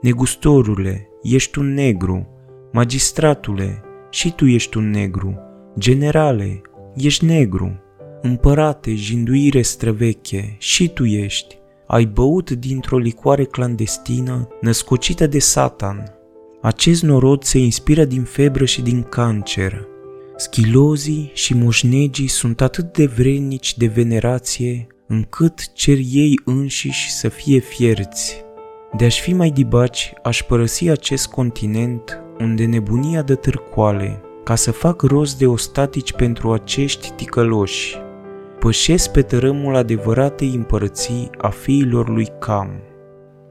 Negustorule, 0.00 1.08
ești 1.22 1.58
un 1.58 1.74
negru, 1.74 2.28
magistratule, 2.72 3.80
și 4.10 4.32
tu 4.32 4.46
ești 4.46 4.76
un 4.76 4.90
negru, 4.90 5.38
generale, 5.78 6.60
ești 6.94 7.24
negru, 7.24 7.80
împărate, 8.22 8.94
jinduire 8.94 9.62
străveche, 9.62 10.56
și 10.58 10.88
tu 10.88 11.04
ești, 11.04 11.58
ai 11.86 12.04
băut 12.04 12.50
dintr-o 12.50 12.98
licoare 12.98 13.44
clandestină 13.44 14.48
născocită 14.60 15.26
de 15.26 15.38
satan. 15.38 16.14
Acest 16.62 17.02
norod 17.02 17.42
se 17.42 17.58
inspiră 17.58 18.04
din 18.04 18.22
febră 18.22 18.64
și 18.64 18.82
din 18.82 19.02
cancer, 19.02 19.86
Schilozii 20.38 21.30
și 21.34 21.54
moșnegii 21.54 22.28
sunt 22.28 22.60
atât 22.60 22.92
de 22.92 23.06
vrednici 23.06 23.76
de 23.76 23.86
venerație 23.86 24.86
încât 25.06 25.72
cer 25.72 25.96
ei 26.10 26.40
înșiși 26.44 27.12
să 27.12 27.28
fie 27.28 27.58
fierți. 27.58 28.44
De-aș 28.96 29.20
fi 29.20 29.32
mai 29.32 29.50
dibaci, 29.50 30.12
aș 30.22 30.42
părăsi 30.42 30.88
acest 30.88 31.26
continent 31.26 32.20
unde 32.40 32.64
nebunia 32.64 33.22
dă 33.22 33.34
târcoale, 33.34 34.20
ca 34.44 34.54
să 34.54 34.70
fac 34.72 35.02
rost 35.02 35.38
de 35.38 35.46
ostatici 35.46 36.12
pentru 36.12 36.52
acești 36.52 37.10
ticăloși. 37.10 37.96
Pășesc 38.58 39.10
pe 39.10 39.22
tărâmul 39.22 39.76
adevăratei 39.76 40.52
împărății 40.54 41.30
a 41.38 41.48
fiilor 41.48 42.08
lui 42.08 42.28
Cam. 42.38 42.70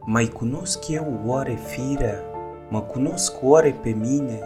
Mai 0.06 0.26
cunosc 0.26 0.88
eu 0.88 1.22
oare 1.26 1.60
firea? 1.68 2.20
Mă 2.70 2.82
cunosc 2.82 3.34
oare 3.42 3.76
pe 3.84 3.90
mine? 3.90 4.40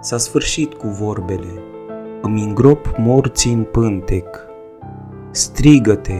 S-a 0.00 0.18
sfârșit 0.18 0.72
cu 0.72 0.86
vorbele. 0.86 1.69
Îmi 2.22 2.42
îngrop 2.42 2.94
morții 2.96 3.52
în 3.52 3.62
pântec. 3.62 4.26
Strigă-te, 5.30 6.18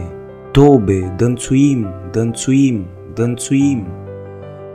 tobe, 0.51 1.13
dănțuim, 1.17 1.87
dănțuim, 2.11 2.85
dănțuim. 3.13 3.87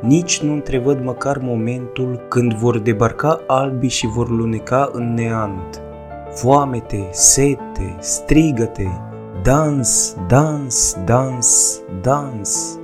Nici 0.03 0.43
nu 0.43 0.53
întrevăd 0.53 1.05
măcar 1.05 1.39
momentul 1.39 2.27
când 2.29 2.55
vor 2.55 2.79
debarca 2.79 3.41
albii 3.47 3.89
și 3.89 4.07
vor 4.07 4.31
luneca 4.31 4.91
în 4.93 5.15
neant. 5.15 5.83
Foamete, 6.31 7.09
sete, 7.11 7.97
strigă-te, 7.99 8.87
dans, 9.43 10.17
dans, 10.29 10.97
dans, 11.05 11.81
dans. 12.03 12.79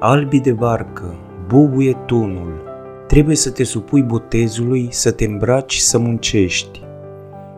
Albii 0.00 0.40
de 0.40 0.52
barcă, 0.52 1.14
bubuie 1.48 1.96
tunul, 2.06 2.64
Trebuie 3.06 3.36
să 3.36 3.50
te 3.50 3.64
supui 3.64 4.02
botezului, 4.02 4.88
să 4.90 5.10
te 5.10 5.24
îmbraci, 5.24 5.76
să 5.76 5.98
muncești. 5.98 6.83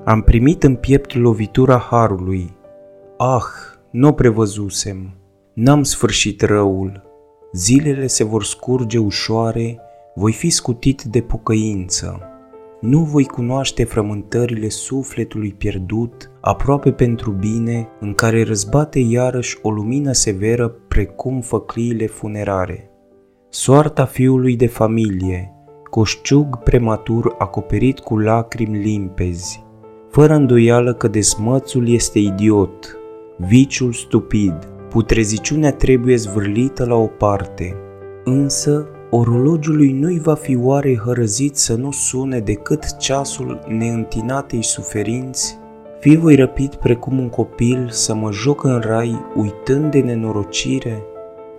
Am 0.09 0.23
primit 0.23 0.63
în 0.63 0.75
piept 0.75 1.15
lovitura 1.15 1.79
harului. 1.79 2.57
Ah, 3.17 3.45
nu 3.91 4.13
prevăzusem. 4.13 5.15
N-am 5.55 5.83
sfârșit 5.83 6.43
răul. 6.43 7.03
Zilele 7.53 8.07
se 8.07 8.25
vor 8.25 8.45
scurge 8.45 8.99
ușoare, 8.99 9.81
voi 10.15 10.33
fi 10.33 10.51
scutit 10.51 11.03
de 11.03 11.21
pocăință. 11.21 12.21
Nu 12.81 12.99
voi 12.99 13.25
cunoaște 13.25 13.85
frământările 13.85 14.69
sufletului 14.69 15.53
pierdut, 15.53 16.31
aproape 16.41 16.93
pentru 16.93 17.31
bine, 17.31 17.89
în 18.01 18.15
care 18.15 18.43
răzbate 18.43 18.99
iarăși 18.99 19.59
o 19.63 19.71
lumină 19.71 20.13
severă 20.13 20.69
precum 20.69 21.41
făcliile 21.41 22.07
funerare. 22.07 22.91
Soarta 23.49 24.05
fiului 24.05 24.57
de 24.57 24.67
familie, 24.67 25.53
coșciug 25.91 26.59
prematur 26.59 27.35
acoperit 27.39 27.99
cu 27.99 28.19
lacrimi 28.19 28.79
limpezi, 28.79 29.65
fără 30.11 30.35
îndoială 30.35 30.95
că 30.95 31.09
desmățul 31.09 31.89
este 31.89 32.19
idiot, 32.19 32.99
viciul 33.37 33.93
stupid, 33.93 34.55
putreziciunea 34.91 35.73
trebuie 35.73 36.17
zvârlită 36.17 36.85
la 36.85 36.95
o 36.95 37.07
parte. 37.07 37.77
Însă, 38.25 38.87
orologiului 39.11 39.93
nu-i 39.93 40.19
va 40.19 40.35
fi 40.35 40.57
oare 40.57 41.01
hărăzit 41.05 41.57
să 41.57 41.75
nu 41.75 41.91
sune 41.91 42.39
decât 42.39 42.97
ceasul 42.97 43.61
neîntinatei 43.69 44.63
suferinți? 44.63 45.59
Fi 46.01 46.17
voi 46.17 46.35
răpit 46.35 46.75
precum 46.75 47.19
un 47.19 47.29
copil 47.29 47.89
să 47.91 48.15
mă 48.15 48.33
joc 48.33 48.65
în 48.65 48.79
rai 48.79 49.25
uitând 49.35 49.91
de 49.91 49.99
nenorocire? 49.99 51.03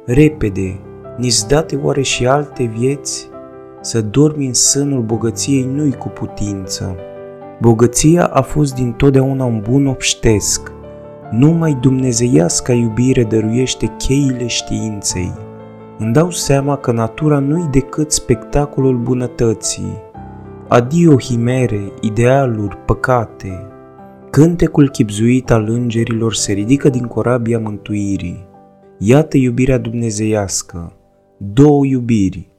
Repede, 0.06 0.80
ni 1.18 1.30
date 1.48 1.80
oare 1.84 2.02
și 2.02 2.28
alte 2.28 2.64
vieți? 2.78 3.30
Să 3.82 4.02
dormi 4.02 4.46
în 4.46 4.54
sânul 4.54 5.02
bogăției 5.02 5.64
nu-i 5.64 5.94
cu 5.94 6.08
putință. 6.08 6.96
Bogăția 7.62 8.26
a 8.26 8.42
fost 8.42 8.76
din 8.76 8.92
totdeauna 8.92 9.46
un 9.46 9.62
bun 9.70 9.88
obștesc. 9.88 10.72
Numai 11.32 11.78
dumnezeiasca 11.82 12.74
iubire 12.74 13.24
dăruiește 13.24 13.94
cheile 13.98 14.48
științei. 14.48 15.32
Îmi 15.98 16.14
dau 16.14 16.32
seama 16.32 16.76
că 16.78 16.92
natura 16.92 17.40
nu-i 17.40 17.68
decât 17.72 18.12
spectacolul 18.12 18.98
bunătății. 18.98 19.94
Adio 20.68 21.20
himere, 21.20 21.92
idealuri, 22.02 22.78
păcate. 22.86 23.68
Cântecul 24.30 24.90
chipzuit 24.90 25.52
al 25.52 25.70
îngerilor 25.70 26.34
se 26.34 26.54
ridică 26.54 26.90
din 26.90 27.06
corabia 27.06 27.60
mântuirii. 27.60 28.46
Iată 28.98 29.38
iubirea 29.38 29.78
dumnezeiască, 29.78 30.94
două 31.38 31.86
iubiri. 31.86 32.50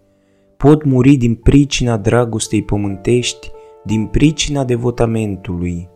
Pot 0.57 0.85
muri 0.85 1.15
din 1.15 1.35
pricina 1.35 1.97
dragostei 1.97 2.63
pământești, 2.63 3.51
din 3.89 4.07
pricina 4.07 4.65
devotamentului. 4.65 5.89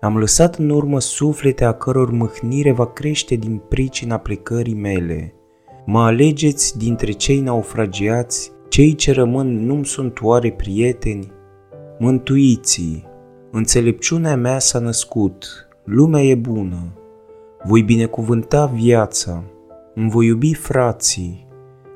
Am 0.00 0.18
lăsat 0.18 0.56
în 0.56 0.70
urmă 0.70 1.00
suflete 1.00 1.64
a 1.64 1.72
căror 1.72 2.10
mâhnire 2.10 2.72
va 2.72 2.86
crește 2.86 3.34
din 3.34 3.62
pricina 3.68 4.16
plecării 4.18 4.74
mele. 4.74 5.34
Mă 5.86 6.00
alegeți 6.00 6.78
dintre 6.78 7.12
cei 7.12 7.40
naufragiați, 7.40 8.52
cei 8.68 8.94
ce 8.94 9.12
rămân 9.12 9.66
nu-mi 9.66 9.84
sunt 9.84 10.20
oare 10.22 10.52
prieteni? 10.52 11.32
Mântuiții, 11.98 13.04
înțelepciunea 13.50 14.36
mea 14.36 14.58
s-a 14.58 14.78
născut, 14.78 15.68
lumea 15.84 16.22
e 16.22 16.34
bună. 16.34 16.92
Voi 17.64 17.82
binecuvânta 17.82 18.66
viața, 18.66 19.42
îmi 19.94 20.10
voi 20.10 20.26
iubi 20.26 20.54
frații, 20.54 21.46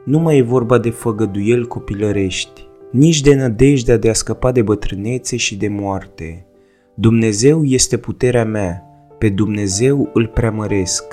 nu 0.04 0.18
mai 0.18 0.38
e 0.38 0.42
vorba 0.42 0.78
de 0.78 0.90
făgăduieli 0.90 1.66
copilărești, 1.66 2.66
nici 2.94 3.20
de 3.20 3.34
nădejdea 3.34 3.96
de 3.96 4.08
a 4.08 4.12
scăpa 4.12 4.52
de 4.52 4.62
bătrânețe 4.62 5.36
și 5.36 5.56
de 5.56 5.68
moarte. 5.68 6.46
Dumnezeu 6.94 7.64
este 7.64 7.96
puterea 7.96 8.44
mea, 8.44 8.82
pe 9.18 9.28
Dumnezeu 9.28 10.10
îl 10.12 10.26
preamăresc. 10.26 11.04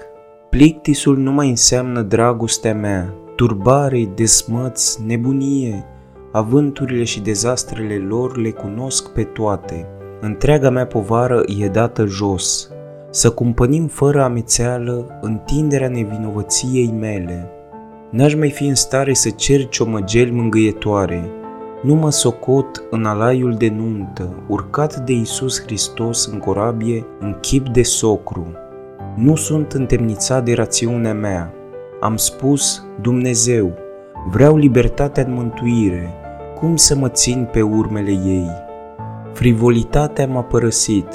Plictisul 0.50 1.18
nu 1.18 1.32
mai 1.32 1.50
înseamnă 1.50 2.02
dragostea 2.02 2.74
mea, 2.74 3.14
turbare, 3.36 4.12
desmăț, 4.16 4.96
nebunie. 4.96 5.86
Avânturile 6.32 7.04
și 7.04 7.22
dezastrele 7.22 7.96
lor 7.96 8.38
le 8.38 8.50
cunosc 8.50 9.10
pe 9.10 9.24
toate. 9.24 9.88
Întreaga 10.20 10.70
mea 10.70 10.86
povară 10.86 11.44
e 11.62 11.68
dată 11.68 12.06
jos. 12.06 12.70
Să 13.10 13.30
cumpănim 13.30 13.88
fără 13.88 14.24
amețeală 14.24 15.20
întinderea 15.22 15.90
nevinovăției 15.90 16.94
mele. 17.00 17.50
N-aș 18.12 18.36
mai 18.36 18.50
fi 18.50 18.66
în 18.66 18.76
stare 18.76 19.14
să 19.14 19.30
cer 19.30 19.68
ciomăgeli 19.68 20.32
mângâietoare. 20.32 21.32
Nu 21.82 21.94
mă 21.96 22.12
socot 22.12 22.84
în 22.90 23.06
alaiul 23.06 23.54
de 23.54 23.70
nuntă, 23.70 24.44
urcat 24.48 24.96
de 25.00 25.14
Isus 25.14 25.62
Hristos 25.62 26.26
în 26.26 26.40
corabie, 26.40 27.06
în 27.20 27.38
chip 27.40 27.70
de 27.70 27.84
socru. 27.84 28.48
Nu 29.16 29.36
sunt 29.36 29.72
întemnițat 29.72 30.44
de 30.46 30.54
rațiunea 30.54 31.14
mea. 31.14 31.54
Am 32.00 32.16
spus, 32.16 32.86
Dumnezeu, 33.02 33.72
vreau 34.32 34.58
libertatea 34.58 35.24
în 35.28 35.34
mântuire, 35.34 36.14
cum 36.60 36.76
să 36.76 36.96
mă 36.96 37.10
țin 37.10 37.48
pe 37.52 37.62
urmele 37.62 38.12
ei? 38.12 38.50
Frivolitatea 39.34 40.28
m-a 40.28 40.42
părăsit, 40.42 41.08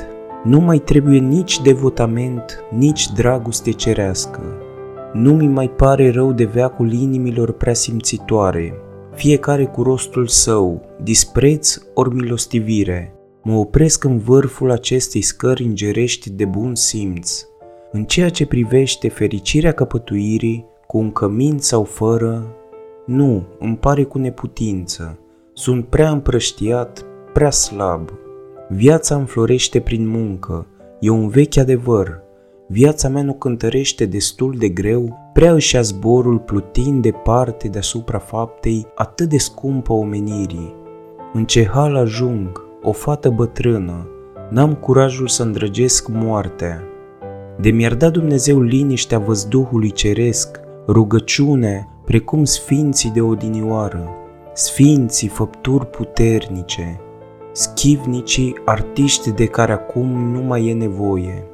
nu 0.45 0.61
mai 0.61 0.79
trebuie 0.79 1.19
nici 1.19 1.61
devotament, 1.61 2.65
nici 2.71 3.13
dragoste 3.13 3.71
cerească. 3.71 4.43
Nu 5.13 5.33
mi 5.33 5.47
mai 5.47 5.69
pare 5.69 6.11
rău 6.11 6.33
de 6.33 6.45
veacul 6.45 6.93
inimilor 6.93 7.53
prea 7.53 7.75
simțitoare, 7.75 8.75
fiecare 9.17 9.65
cu 9.65 9.83
rostul 9.83 10.27
său, 10.27 10.83
dispreț 11.03 11.79
ori 11.95 12.15
milostivire. 12.15 13.15
Mă 13.43 13.55
opresc 13.55 14.05
în 14.05 14.19
vârful 14.19 14.71
acestei 14.71 15.21
scări 15.21 15.65
îngerești 15.65 16.31
de 16.31 16.45
bun 16.45 16.75
simț. 16.75 17.47
În 17.93 18.05
ceea 18.05 18.29
ce 18.29 18.47
privește 18.47 19.09
fericirea 19.09 19.73
căpătuirii, 19.73 20.67
cu 20.87 20.99
un 20.99 21.13
cămin 21.13 21.59
sau 21.59 21.85
fără, 21.85 22.55
nu, 23.07 23.45
îmi 23.59 23.77
pare 23.77 24.05
cu 24.05 24.19
neputință. 24.19 25.19
Sunt 25.53 25.87
prea 25.87 26.11
împrăștiat, 26.11 27.05
prea 27.33 27.51
slab. 27.51 28.11
Viața 28.69 29.15
înflorește 29.15 29.81
prin 29.81 30.09
muncă, 30.09 30.67
e 31.01 31.09
un 31.11 31.29
vechi 31.29 31.57
adevăr, 31.57 32.23
Viața 32.69 33.09
mea 33.09 33.23
nu 33.23 33.33
cântărește 33.33 34.07
destul 34.07 34.55
de 34.59 34.69
greu, 34.69 35.19
prea 35.33 35.53
își 35.53 35.75
ia 35.75 35.81
zborul 35.81 36.39
plutind 36.39 37.03
departe 37.03 37.69
deasupra 37.69 38.19
faptei 38.19 38.87
atât 38.95 39.29
de 39.29 39.39
scumpă 39.39 39.93
omenirii. 39.93 40.75
În 41.33 41.45
ce 41.45 41.67
hal 41.67 41.97
ajung, 41.97 42.65
o 42.83 42.93
fată 42.93 43.31
bătrână, 43.31 44.09
n-am 44.51 44.75
curajul 44.75 45.29
să 45.29 45.43
îndrăgesc 45.43 46.09
moartea. 46.09 46.83
De 47.61 47.71
mi-ar 47.71 47.95
da 47.95 48.11
Dumnezeu 48.11 48.61
liniștea 48.61 49.19
văzduhului 49.19 49.91
ceresc, 49.91 50.61
rugăciune, 50.87 51.89
precum 52.05 52.45
sfinții 52.45 53.11
de 53.11 53.21
odinioară, 53.21 54.11
sfinții 54.55 55.29
făpturi 55.29 55.87
puternice, 55.87 57.01
schivnicii 57.53 58.57
artiști 58.65 59.31
de 59.31 59.47
care 59.47 59.73
acum 59.73 60.31
nu 60.33 60.41
mai 60.41 60.67
e 60.67 60.73
nevoie 60.73 61.45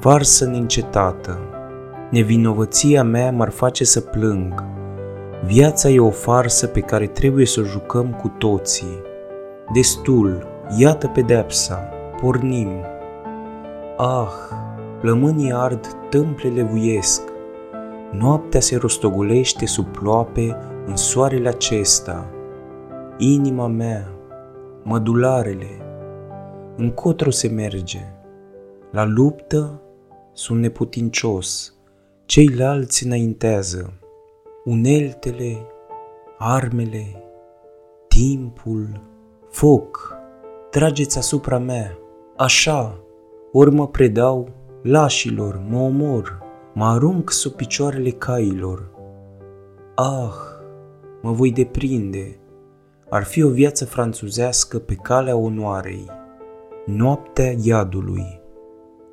varsă 0.00 0.44
neîncetată. 0.44 1.38
Nevinovăția 2.10 3.02
mea 3.02 3.32
m-ar 3.32 3.50
face 3.50 3.84
să 3.84 4.00
plâng. 4.00 4.64
Viața 5.44 5.88
e 5.88 6.00
o 6.00 6.10
farsă 6.10 6.66
pe 6.66 6.80
care 6.80 7.06
trebuie 7.06 7.46
să 7.46 7.60
o 7.60 7.64
jucăm 7.64 8.10
cu 8.10 8.28
toții. 8.38 9.02
Destul, 9.72 10.46
iată 10.78 11.06
pedepsa, 11.06 11.88
pornim. 12.20 12.70
Ah, 13.96 14.32
plămânii 15.00 15.52
ard, 15.52 15.86
tâmplele 16.10 16.62
vuiesc. 16.62 17.22
Noaptea 18.10 18.60
se 18.60 18.76
rostogolește 18.76 19.66
sub 19.66 19.86
ploape 19.86 20.56
în 20.86 20.96
soarele 20.96 21.48
acesta. 21.48 22.26
Inima 23.18 23.66
mea, 23.66 24.08
mădularele, 24.82 25.80
încotro 26.76 27.30
se 27.30 27.48
merge. 27.48 28.00
La 28.90 29.04
luptă 29.04 29.80
sunt 30.32 30.60
neputincios, 30.60 31.74
ceilalți 32.24 33.04
înaintează. 33.04 33.92
Uneltele, 34.64 35.66
armele, 36.38 37.22
timpul, 38.08 39.00
foc, 39.50 40.16
trageți 40.70 41.18
asupra 41.18 41.58
mea, 41.58 41.98
așa, 42.36 43.04
ori 43.52 43.70
mă 43.70 43.88
predau 43.88 44.48
lașilor, 44.82 45.62
mă 45.68 45.78
omor, 45.78 46.38
mă 46.74 46.84
arunc 46.84 47.30
sub 47.30 47.52
picioarele 47.52 48.10
cailor. 48.10 48.90
Ah, 49.94 50.34
mă 51.22 51.32
voi 51.32 51.52
deprinde, 51.52 52.38
ar 53.10 53.24
fi 53.24 53.42
o 53.42 53.48
viață 53.48 53.84
franțuzească 53.84 54.78
pe 54.78 54.94
calea 54.94 55.36
onoarei, 55.36 56.06
noaptea 56.86 57.54
iadului. 57.62 58.39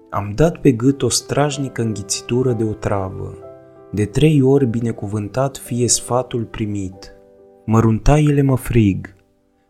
Am 0.09 0.31
dat 0.35 0.57
pe 0.57 0.71
gât 0.71 1.01
o 1.01 1.09
strajnică 1.09 1.81
înghițitură 1.81 2.51
de 2.51 2.63
o 2.63 2.73
travă. 2.73 3.33
De 3.91 4.05
trei 4.05 4.41
ori 4.41 4.65
binecuvântat 4.65 5.57
fie 5.57 5.87
sfatul 5.87 6.43
primit. 6.43 7.13
Măruntaiele 7.65 8.41
mă 8.41 8.57
frig. 8.57 9.15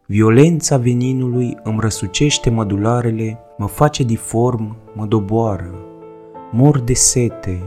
Violența 0.05 0.77
veninului 0.77 1.57
îmi 1.63 1.79
răsucește 1.79 2.49
mădularele, 2.49 3.39
mă 3.57 3.67
face 3.67 4.03
diform, 4.03 4.77
mă 4.95 5.05
doboară. 5.05 5.73
Mor 6.51 6.79
de 6.79 6.93
sete, 6.93 7.63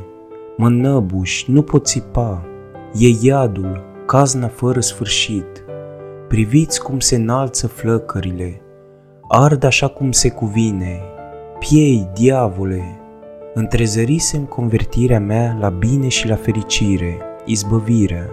mă 0.56 0.68
năbuș, 0.68 1.44
nu 1.46 1.62
pot 1.62 1.86
țipa. 1.86 2.46
E 2.94 3.26
iadul, 3.26 3.82
cazna 4.06 4.48
fără 4.48 4.80
sfârșit. 4.80 5.64
Priviți 6.28 6.82
cum 6.82 6.98
se 6.98 7.16
înalță 7.16 7.66
flăcările, 7.66 8.60
ard 9.28 9.64
așa 9.64 9.88
cum 9.88 10.12
se 10.12 10.30
cuvine, 10.30 11.00
Piei, 11.68 12.08
diavole, 12.14 13.00
întrezărisem 13.54 14.44
convertirea 14.44 15.20
mea 15.20 15.56
la 15.60 15.68
bine 15.68 16.08
și 16.08 16.28
la 16.28 16.34
fericire, 16.34 17.18
izbăvirea. 17.44 18.28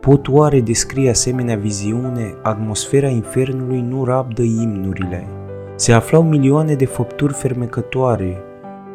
Pot 0.00 0.28
oare 0.28 0.60
descrie 0.60 1.10
asemenea 1.10 1.56
viziune, 1.56 2.34
atmosfera 2.42 3.08
infernului 3.08 3.80
nu 3.80 4.04
rabdă 4.04 4.42
imnurile. 4.42 5.26
Se 5.74 5.92
aflau 5.92 6.22
milioane 6.22 6.74
de 6.74 6.84
făpturi 6.84 7.32
fermecătoare, 7.32 8.36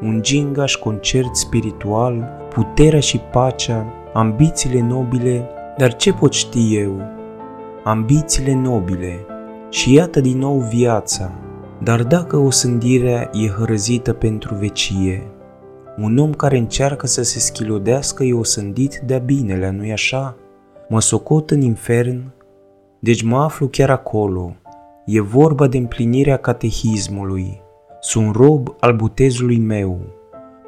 un 0.01 0.21
gingaș 0.21 0.75
concert 0.75 1.35
spiritual, 1.35 2.29
puterea 2.53 2.99
și 2.99 3.17
pacea, 3.31 3.93
ambițiile 4.13 4.81
nobile, 4.81 5.49
dar 5.77 5.95
ce 5.95 6.13
pot 6.13 6.33
ști 6.33 6.75
eu? 6.75 7.01
Ambițiile 7.83 8.53
nobile. 8.53 9.25
Și 9.69 9.93
iată 9.93 10.19
din 10.19 10.37
nou 10.37 10.57
viața. 10.57 11.31
Dar 11.83 12.03
dacă 12.03 12.37
o 12.37 12.49
sândirea 12.49 13.29
e 13.33 13.47
hărăzită 13.47 14.13
pentru 14.13 14.55
vecie, 14.55 15.27
un 15.97 16.17
om 16.17 16.33
care 16.33 16.57
încearcă 16.57 17.07
să 17.07 17.23
se 17.23 17.39
schilodească 17.39 18.23
e 18.23 18.33
osândit 18.33 19.01
de-a 19.05 19.17
binelea, 19.17 19.71
nu-i 19.71 19.91
așa? 19.91 20.35
Mă 20.89 21.01
socot 21.01 21.51
în 21.51 21.61
infern, 21.61 22.31
deci 22.99 23.21
mă 23.21 23.37
aflu 23.37 23.67
chiar 23.67 23.89
acolo. 23.89 24.55
E 25.05 25.21
vorba 25.21 25.67
de 25.67 25.77
împlinirea 25.77 26.37
catehismului. 26.37 27.61
Sunt 27.99 28.35
rob 28.35 28.75
al 28.79 28.95
botezului 28.95 29.59
meu. 29.59 29.99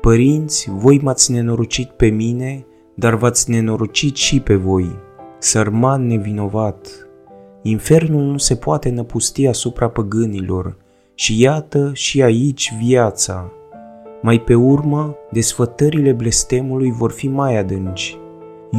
Părinți, 0.02 0.69
voi 0.69 0.99
m-ați 1.04 1.32
nenorocit 1.32 1.89
pe 1.89 2.08
mine, 2.08 2.65
dar 2.95 3.15
v-ați 3.15 3.49
nenorocit 3.49 4.15
și 4.15 4.39
pe 4.39 4.56
voi. 4.56 4.95
Sărman 5.39 6.08
nevinovat. 6.08 6.88
Infernul 7.62 8.23
nu 8.23 8.38
se 8.38 8.56
poate 8.56 8.89
năpusti 8.89 9.47
asupra 9.47 9.89
păgânilor 9.89 10.82
și 11.15 11.41
iată 11.41 11.91
și 11.93 12.21
aici 12.21 12.73
viața. 12.80 13.52
Mai 14.21 14.39
pe 14.39 14.54
urmă, 14.54 15.15
desfătările 15.32 16.12
blestemului 16.12 16.91
vor 16.91 17.12
fi 17.12 17.28
mai 17.28 17.58
adânci. 17.58 18.17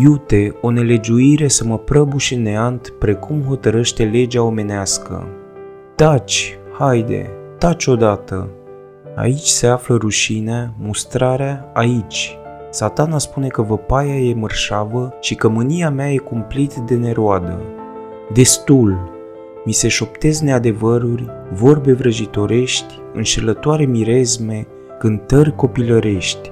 Iute, 0.03 0.57
o 0.61 0.71
nelegiuire 0.71 1.49
să 1.49 1.65
mă 1.65 1.79
prăbușe 1.79 2.37
neant 2.37 2.95
precum 2.99 3.43
hotărăște 3.43 4.05
legea 4.05 4.43
omenească. 4.43 5.27
Taci, 5.95 6.59
haide, 6.79 7.31
taci 7.59 7.87
odată. 7.87 8.49
Aici 9.17 9.47
se 9.47 9.67
află 9.67 9.97
rușinea, 9.97 10.75
mustrarea, 10.79 11.71
aici. 11.75 12.39
Satana 12.71 13.19
spune 13.19 13.49
că 13.49 13.63
văpaia 13.63 14.17
e 14.17 14.35
mărșavă 14.35 15.15
și 15.21 15.35
că 15.35 15.49
mânia 15.49 15.91
mea 15.91 16.13
e 16.13 16.17
cumplit 16.17 16.75
de 16.75 16.95
neroadă. 16.95 17.61
Destul! 18.33 19.14
Mi 19.65 19.73
se 19.73 19.89
șoptez 19.89 20.41
neadevăruri, 20.41 21.31
vorbe 21.53 21.93
vrăjitorești, 21.93 22.95
înșelătoare 23.15 23.85
mirezme, 23.85 24.67
cântări 24.99 25.55
copilărești. 25.55 26.51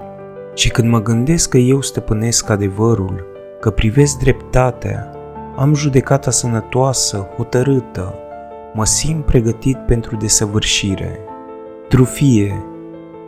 Și 0.54 0.70
când 0.70 0.88
mă 0.88 1.02
gândesc 1.02 1.48
că 1.48 1.58
eu 1.58 1.80
stăpânesc 1.80 2.50
adevărul, 2.50 3.26
că 3.60 3.70
privesc 3.70 4.18
dreptatea, 4.18 5.10
am 5.56 5.74
judecata 5.74 6.30
sănătoasă, 6.30 7.28
hotărâtă, 7.36 8.14
mă 8.74 8.84
simt 8.84 9.24
pregătit 9.24 9.76
pentru 9.76 10.16
desăvârșire. 10.16 11.18
Trufie, 11.88 12.64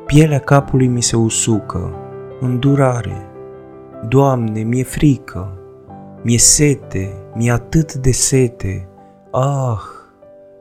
pielea 0.07 0.39
capului 0.39 0.87
mi 0.87 1.03
se 1.03 1.17
usucă, 1.17 1.95
îndurare. 2.41 3.27
Doamne, 4.09 4.61
mi-e 4.61 4.83
frică, 4.83 5.59
mi-e 6.23 6.39
sete, 6.39 7.13
mi-e 7.35 7.51
atât 7.51 7.95
de 7.95 8.11
sete. 8.11 8.89
Ah, 9.37 9.81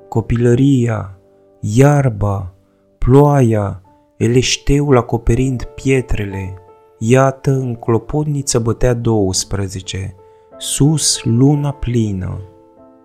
copilăria, 0.10 1.18
iarba, 1.60 2.54
ploaia, 2.98 3.82
eleșteul 4.18 4.98
acoperind 4.98 5.64
pietrele. 5.64 6.54
Iată, 6.98 7.52
în 7.52 7.76
clopotniță 7.76 8.60
bătea 8.60 8.94
12, 8.94 10.16
sus 10.58 11.24
luna 11.24 11.72
plină. 11.72 12.42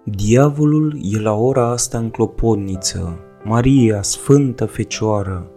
Diavolul 0.04 0.98
e 1.02 1.20
la 1.20 1.34
ora 1.34 1.70
asta 1.70 1.98
în 1.98 2.10
clopotniță, 2.10 3.18
Maria, 3.44 4.02
Sfântă 4.02 4.66
Fecioară, 4.66 5.50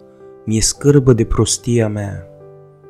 mi-e 0.44 0.60
scârbă 0.60 1.12
de 1.12 1.24
prostia 1.24 1.88
mea. 1.88 2.26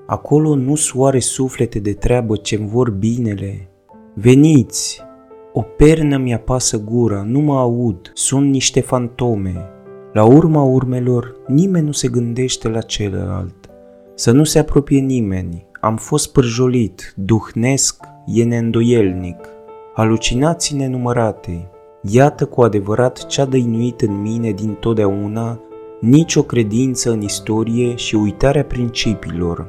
Acolo 0.07 0.55
nu 0.55 0.75
soare 0.75 1.19
suflete 1.19 1.79
de 1.79 1.93
treabă 1.93 2.37
ce-mi 2.37 2.69
vor 2.69 2.91
binele. 2.91 3.69
Veniți! 4.15 5.11
O 5.55 5.63
pernă 5.63 6.17
mi-apasă 6.17 6.79
gura, 6.79 7.23
nu 7.23 7.41
mă 7.41 7.59
aud, 7.59 8.11
sunt 8.15 8.51
niște 8.51 8.81
fantome. 8.81 9.69
La 10.13 10.25
urma 10.25 10.63
urmelor, 10.63 11.37
nimeni 11.47 11.87
nu 11.87 11.93
se 11.93 12.09
gândește 12.09 12.69
la 12.69 12.81
celălalt. 12.81 13.71
Să 14.15 14.31
nu 14.31 14.45
se 14.45 14.59
apropie 14.59 15.01
nimeni, 15.01 15.67
am 15.81 15.97
fost 15.97 16.33
pârjolit, 16.33 17.15
duhnesc, 17.17 18.05
e 18.27 18.45
neîndoielnic. 18.45 19.49
Halucinații 19.95 20.77
nenumărate, 20.77 21.71
iată 22.03 22.45
cu 22.47 22.63
adevărat 22.63 23.27
ce-a 23.27 23.45
dăinuit 23.45 24.01
în 24.01 24.21
mine 24.21 24.51
din 24.51 24.77
totdeauna 24.81 25.61
nicio 26.01 26.43
credință 26.43 27.11
în 27.11 27.21
istorie 27.21 27.95
și 27.95 28.15
uitarea 28.15 28.65
principiilor. 28.65 29.67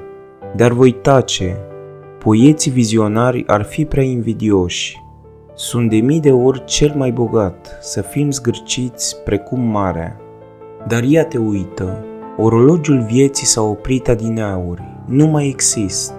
Dar 0.56 0.72
voi 0.72 0.92
tace, 0.92 1.58
poeții 2.20 2.72
vizionari 2.72 3.44
ar 3.48 3.64
fi 3.64 3.86
prea 3.86 4.04
invidioși. 4.04 5.03
Sunt 5.56 5.90
de 5.90 5.96
mii 5.96 6.20
de 6.20 6.32
ori 6.32 6.66
cel 6.66 6.94
mai 6.96 7.12
bogat, 7.12 7.78
să 7.82 8.02
fim 8.02 8.32
zgârciți 8.32 9.18
precum 9.24 9.60
marea. 9.60 10.20
Dar 10.88 11.04
ea 11.08 11.26
te 11.26 11.38
uită, 11.38 12.06
orologiul 12.38 13.02
vieții 13.02 13.46
s-a 13.46 13.62
oprit 13.62 14.10
adineauri, 14.10 14.82
nu 15.06 15.28
mai 15.28 15.48
exist. 15.48 16.14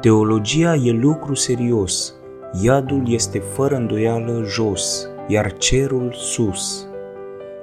Teologia 0.00 0.74
e 0.74 0.90
lucru 0.90 1.34
serios, 1.34 2.14
iadul 2.62 3.02
este 3.06 3.38
fără 3.38 3.74
îndoială 3.74 4.42
jos, 4.46 5.08
iar 5.26 5.52
cerul 5.52 6.12
sus. 6.16 6.86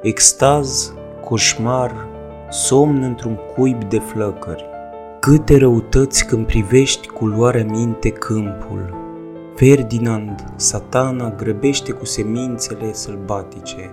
Extaz, 0.02 0.94
coșmar, 1.24 2.08
somn 2.50 3.04
într-un 3.04 3.38
cuib 3.56 3.84
de 3.84 4.00
flăcări. 4.00 4.66
Câte 5.20 5.58
răutăți 5.58 6.26
când 6.26 6.46
privești 6.46 7.08
cu 7.08 7.26
luarea 7.26 7.66
minte 7.66 8.10
câmpul. 8.10 8.99
Ferdinand, 9.60 10.54
satana 10.56 11.30
grăbește 11.36 11.92
cu 11.92 12.06
semințele 12.06 12.94
sălbatice. 12.94 13.92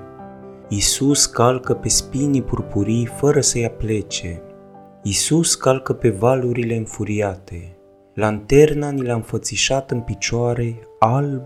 Isus 0.68 1.26
calcă 1.26 1.74
pe 1.74 1.88
spinii 1.88 2.42
purpurii 2.42 3.06
fără 3.06 3.40
să 3.40 3.58
i 3.58 3.72
plece. 3.78 4.42
Isus 5.02 5.54
calcă 5.54 5.92
pe 5.92 6.10
valurile 6.10 6.76
înfuriate. 6.76 7.76
Lanterna 8.14 8.90
ni 8.90 9.02
l-a 9.02 9.14
înfățișat 9.14 9.90
în 9.90 10.00
picioare, 10.00 10.78
alb, 10.98 11.42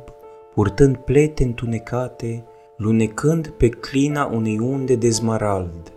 purtând 0.54 0.96
plete 0.96 1.44
întunecate, 1.44 2.44
lunecând 2.76 3.48
pe 3.48 3.68
clina 3.68 4.24
unei 4.24 4.58
unde 4.58 4.94
de 4.94 5.08
zmarald. 5.08 5.92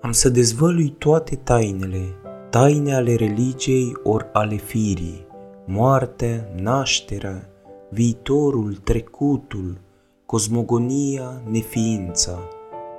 Am 0.00 0.12
să 0.12 0.28
dezvălui 0.28 0.88
toate 0.88 1.36
tainele, 1.36 2.04
taine 2.50 2.94
ale 2.94 3.14
religiei 3.14 3.92
ori 4.02 4.26
ale 4.32 4.56
firii, 4.56 5.26
moartea, 5.64 6.48
nașterea, 6.62 7.48
viitorul, 7.90 8.74
trecutul, 8.84 9.80
cosmogonia, 10.26 11.42
neființa. 11.50 12.38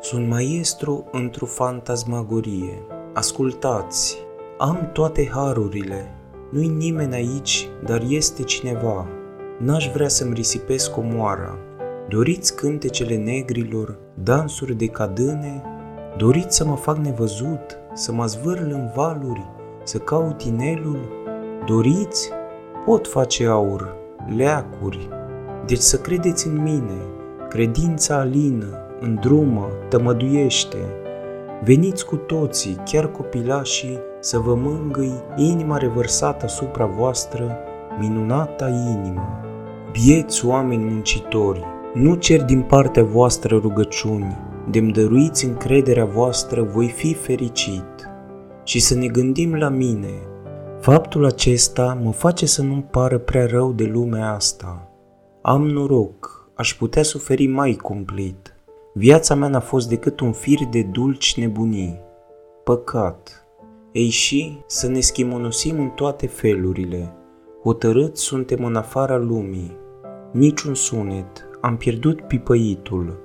Sunt 0.01 0.27
maestru 0.27 1.07
într-o 1.11 1.45
fantasmagorie. 1.45 2.81
Ascultați, 3.13 4.17
am 4.57 4.89
toate 4.93 5.29
harurile. 5.31 6.15
Nu-i 6.51 6.67
nimeni 6.67 7.13
aici, 7.13 7.69
dar 7.85 8.03
este 8.07 8.43
cineva. 8.43 9.07
N-aș 9.59 9.91
vrea 9.91 10.07
să-mi 10.07 10.33
risipesc 10.33 10.97
omoara. 10.97 11.57
Doriți 12.07 12.55
cântecele 12.55 13.15
negrilor, 13.15 13.97
dansuri 14.23 14.75
de 14.75 14.87
cadâne? 14.87 15.63
Doriți 16.17 16.55
să 16.55 16.65
mă 16.65 16.75
fac 16.75 16.97
nevăzut, 16.97 17.77
să 17.93 18.11
mă 18.11 18.25
zvârl 18.25 18.71
în 18.71 18.91
valuri, 18.95 19.45
să 19.83 19.97
caut 19.97 20.41
inelul? 20.41 21.09
Doriți? 21.65 22.29
Pot 22.85 23.07
face 23.07 23.45
aur, 23.45 23.98
leacuri. 24.35 25.09
Deci 25.65 25.79
să 25.79 25.97
credeți 25.97 26.47
în 26.47 26.61
mine, 26.61 26.97
credința 27.49 28.15
alină, 28.15 28.77
îndrumă, 28.99 29.67
tămăduiește. 29.89 30.77
Veniți 31.63 32.05
cu 32.05 32.15
toții, 32.15 32.77
chiar 32.85 33.11
copilașii, 33.11 33.99
să 34.19 34.39
vă 34.39 34.55
mângâi 34.55 35.23
inima 35.35 35.77
revărsată 35.77 36.45
asupra 36.45 36.85
voastră, 36.85 37.57
minunata 37.99 38.67
inimă. 38.67 39.39
Bieți 39.91 40.45
oameni 40.45 40.83
muncitori, 40.83 41.63
nu 41.93 42.15
cer 42.15 42.43
din 42.43 42.61
partea 42.61 43.03
voastră 43.03 43.57
rugăciuni, 43.57 44.37
de-mi 44.69 44.91
dăruiți 44.91 45.45
încrederea 45.45 46.05
voastră, 46.05 46.63
voi 46.63 46.87
fi 46.87 47.13
fericit. 47.13 48.09
Și 48.63 48.79
să 48.79 48.95
ne 48.95 49.07
gândim 49.07 49.55
la 49.55 49.69
mine. 49.69 50.28
Faptul 50.81 51.25
acesta 51.25 51.97
mă 52.03 52.11
face 52.11 52.45
să 52.45 52.61
nu-mi 52.61 52.87
pară 52.91 53.17
prea 53.17 53.45
rău 53.45 53.71
de 53.71 53.83
lumea 53.83 54.33
asta. 54.33 54.91
Am 55.41 55.67
noroc, 55.67 56.49
aș 56.55 56.75
putea 56.75 57.03
suferi 57.03 57.47
mai 57.47 57.73
cumplit. 57.73 58.55
Viața 58.93 59.35
mea 59.35 59.47
n-a 59.47 59.59
fost 59.59 59.89
decât 59.89 60.19
un 60.19 60.31
fir 60.31 60.59
de 60.69 60.81
dulci 60.81 61.37
nebunii. 61.37 61.99
Păcat. 62.63 63.45
Ei 63.91 64.09
și 64.09 64.57
să 64.67 64.87
ne 64.87 64.99
schimonosim 64.99 65.79
în 65.79 65.89
toate 65.89 66.27
felurile. 66.27 67.13
Hotărât 67.63 68.17
suntem 68.17 68.63
în 68.63 68.75
afara 68.75 69.17
lumii. 69.17 69.77
niciun 70.31 70.73
sunet, 70.73 71.49
am 71.61 71.77
pierdut 71.77 72.21
pipăitul. 72.21 73.19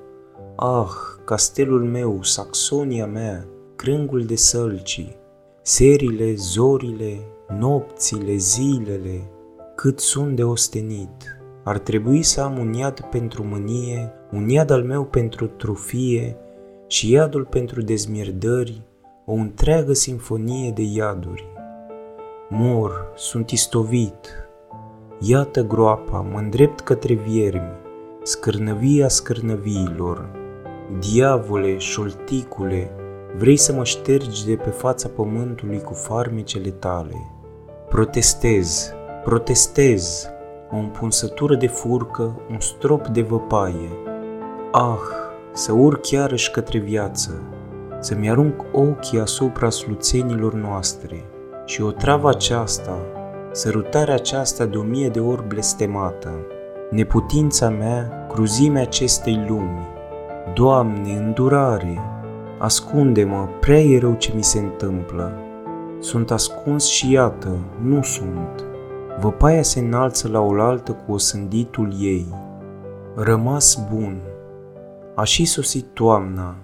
Ah, 0.57 0.91
castelul 1.25 1.85
meu, 1.85 2.19
Saxonia 2.23 3.07
mea, 3.07 3.47
crângul 3.77 4.25
de 4.25 4.37
sălcii, 4.37 5.17
serile, 5.63 6.35
zorile, 6.35 7.19
nopțile, 7.49 8.35
zilele, 8.37 9.31
cât 9.75 10.01
sunt 10.01 10.37
de 10.37 10.45
ostenit. 10.45 11.39
Ar 11.65 11.79
trebui 11.79 12.23
să 12.23 12.41
am 12.41 12.59
un 12.59 12.73
iad 12.73 13.01
pentru 13.01 13.45
mânie, 13.45 14.13
un 14.33 14.49
iad 14.49 14.71
al 14.71 14.83
meu 14.83 15.05
pentru 15.05 15.47
trufie 15.47 16.37
și 16.87 17.11
iadul 17.11 17.45
pentru 17.45 17.83
dezmierdări, 17.83 18.83
o 19.27 19.33
întreagă 19.33 19.93
sinfonie 19.93 20.71
de 20.71 20.83
iaduri. 20.83 21.47
Mor, 22.49 23.13
sunt 23.17 23.51
istovit. 23.51 24.49
Iată 25.21 25.63
groapa, 25.63 26.21
mă 26.21 26.39
îndrept 26.39 26.81
către 26.81 27.15
viermi, 27.15 27.73
scârnăvia 28.23 29.09
scârnăviilor. 29.09 30.31
Diavole, 30.99 31.79
șolticule, 31.79 32.91
vrei 33.37 33.57
să 33.57 33.73
mă 33.73 33.85
ștergi 33.85 34.47
de 34.47 34.57
pe 34.57 34.71
fața 34.71 35.09
pământului 35.09 35.81
cu 35.81 35.93
farmecele 35.93 36.71
tale. 36.71 37.34
Protestez, 37.95 38.95
protestez, 39.25 40.29
o 40.71 40.77
împunsătură 40.77 41.55
de 41.55 41.67
furcă, 41.67 42.41
un 42.51 42.61
strop 42.61 43.07
de 43.07 43.23
văpaie. 43.23 43.89
Ah, 44.73 44.99
să 45.53 45.73
urc 45.73 46.11
iarăși 46.11 46.51
către 46.51 46.79
viață, 46.79 47.43
să-mi 48.01 48.31
arunc 48.31 48.65
ochii 48.73 49.21
asupra 49.21 49.71
sluțenilor 49.71 50.55
noastre 50.55 51.25
și 51.65 51.83
o 51.83 51.91
travă 51.91 52.29
aceasta, 52.29 52.99
sărutarea 53.53 54.15
aceasta 54.15 54.65
de 54.65 54.77
o 54.77 54.83
mie 54.83 55.09
de 55.09 55.21
ori 55.21 55.49
blestemată, 55.49 56.47
neputința 56.91 57.69
mea, 57.69 58.27
cruzimea 58.33 58.83
acestei 58.83 59.45
lumi. 59.49 59.89
Doamne, 60.55 61.13
îndurare, 61.13 62.01
ascunde-mă, 62.59 63.49
prea 63.61 63.81
e 63.81 63.99
rău 63.99 64.15
ce 64.15 64.33
mi 64.35 64.45
se 64.45 64.59
întâmplă. 64.59 65.39
Sunt 66.05 66.31
ascuns 66.31 66.87
și 66.87 67.11
iată, 67.11 67.59
nu 67.83 68.03
sunt. 68.03 68.65
Văpaia 69.21 69.63
se 69.63 69.81
înalță 69.81 70.29
la 70.29 70.41
oaltă 70.41 70.93
cu 70.93 71.13
osânditul 71.13 71.95
ei. 72.01 72.27
Rămas 73.15 73.87
bun. 73.93 74.21
A 75.15 75.25
și 75.25 75.45
sosit 75.45 75.85
toamna. 75.93 76.57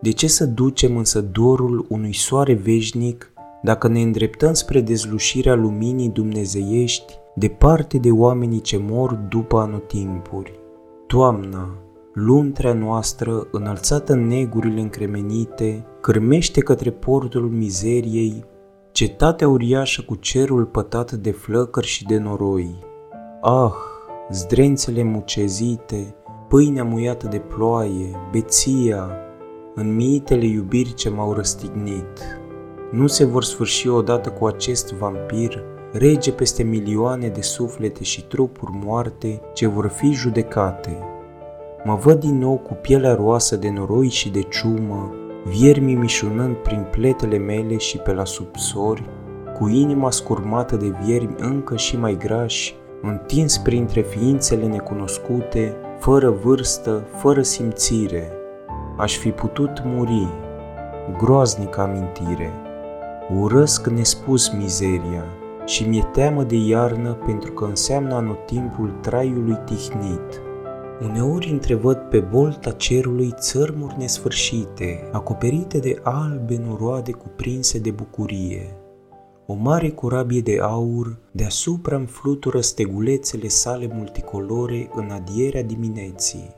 De 0.00 0.10
ce 0.10 0.26
să 0.26 0.46
ducem 0.46 0.96
însă 0.96 1.20
dorul 1.20 1.86
unui 1.88 2.14
soare 2.14 2.54
veșnic 2.54 3.32
dacă 3.62 3.88
ne 3.88 4.00
îndreptăm 4.00 4.52
spre 4.52 4.80
dezlușirea 4.80 5.54
luminii 5.54 6.08
dumnezeiești 6.08 7.18
departe 7.34 7.98
de 7.98 8.10
oamenii 8.10 8.60
ce 8.60 8.78
mor 8.88 9.12
după 9.12 9.58
anotimpuri? 9.58 10.58
Toamna, 11.06 11.68
luntrea 12.12 12.72
noastră, 12.72 13.46
înălțată 13.50 14.12
în 14.12 14.26
negurile 14.26 14.80
încremenite, 14.80 15.84
cârmește 16.00 16.60
către 16.60 16.90
portul 16.90 17.48
mizeriei 17.48 18.44
cetatea 18.96 19.48
uriașă 19.48 20.02
cu 20.02 20.14
cerul 20.14 20.64
pătat 20.64 21.12
de 21.12 21.30
flăcări 21.30 21.86
și 21.86 22.04
de 22.04 22.18
noroi. 22.18 22.74
Ah, 23.40 23.72
zdrențele 24.30 25.02
mucezite, 25.02 26.14
pâinea 26.48 26.84
muiată 26.84 27.26
de 27.26 27.38
ploaie, 27.38 28.28
beția, 28.32 29.10
în 29.74 29.94
miitele 29.94 30.46
iubiri 30.46 30.94
ce 30.94 31.08
m-au 31.08 31.32
răstignit. 31.32 32.40
Nu 32.92 33.06
se 33.06 33.24
vor 33.24 33.44
sfârși 33.44 33.88
odată 33.88 34.30
cu 34.30 34.46
acest 34.46 34.92
vampir, 34.92 35.62
rege 35.92 36.32
peste 36.32 36.62
milioane 36.62 37.28
de 37.28 37.40
suflete 37.40 38.04
și 38.04 38.24
trupuri 38.26 38.72
moarte 38.84 39.40
ce 39.54 39.66
vor 39.66 39.86
fi 39.86 40.12
judecate. 40.12 40.98
Mă 41.84 41.94
văd 41.94 42.20
din 42.20 42.38
nou 42.38 42.56
cu 42.56 42.74
pielea 42.74 43.14
roasă 43.14 43.56
de 43.56 43.70
noroi 43.70 44.08
și 44.08 44.30
de 44.30 44.40
ciumă, 44.40 45.14
viermii 45.48 45.94
mișunând 45.94 46.56
prin 46.56 46.86
pletele 46.90 47.38
mele 47.38 47.76
și 47.76 47.98
pe 47.98 48.12
la 48.12 48.24
subsori, 48.24 49.04
cu 49.58 49.68
inima 49.68 50.10
scurmată 50.10 50.76
de 50.76 50.92
viermi 51.02 51.34
încă 51.38 51.76
și 51.76 51.96
mai 51.96 52.16
grași, 52.16 52.76
întins 53.02 53.58
printre 53.58 54.00
ființele 54.00 54.66
necunoscute, 54.66 55.76
fără 55.98 56.30
vârstă, 56.30 57.06
fără 57.16 57.42
simțire. 57.42 58.32
Aș 58.96 59.16
fi 59.16 59.30
putut 59.30 59.82
muri, 59.84 60.28
groaznică 61.18 61.80
amintire. 61.80 62.52
Urăsc 63.40 63.86
nespus 63.86 64.48
mizeria 64.48 65.24
și 65.64 65.88
mi-e 65.88 66.08
teamă 66.12 66.42
de 66.42 66.56
iarnă 66.56 67.12
pentru 67.12 67.52
că 67.52 67.64
înseamnă 67.64 68.14
anotimpul 68.14 68.94
traiului 69.00 69.58
tihnit. 69.64 70.45
Uneori 71.02 71.50
întrevăd 71.50 71.96
pe 71.96 72.18
bolta 72.20 72.70
cerului 72.70 73.32
țărmuri 73.38 73.94
nesfârșite, 73.98 75.08
acoperite 75.12 75.78
de 75.78 76.00
albe 76.02 76.60
noroade 76.66 77.12
cuprinse 77.12 77.78
de 77.78 77.90
bucurie. 77.90 78.76
O 79.46 79.54
mare 79.54 79.90
corabie 79.90 80.40
de 80.40 80.58
aur, 80.60 81.18
deasupra 81.30 81.96
îmi 81.96 82.06
flutură 82.06 82.60
stegulețele 82.60 83.48
sale 83.48 83.90
multicolore 83.94 84.90
în 84.94 85.10
adierea 85.10 85.62
dimineții. 85.62 86.54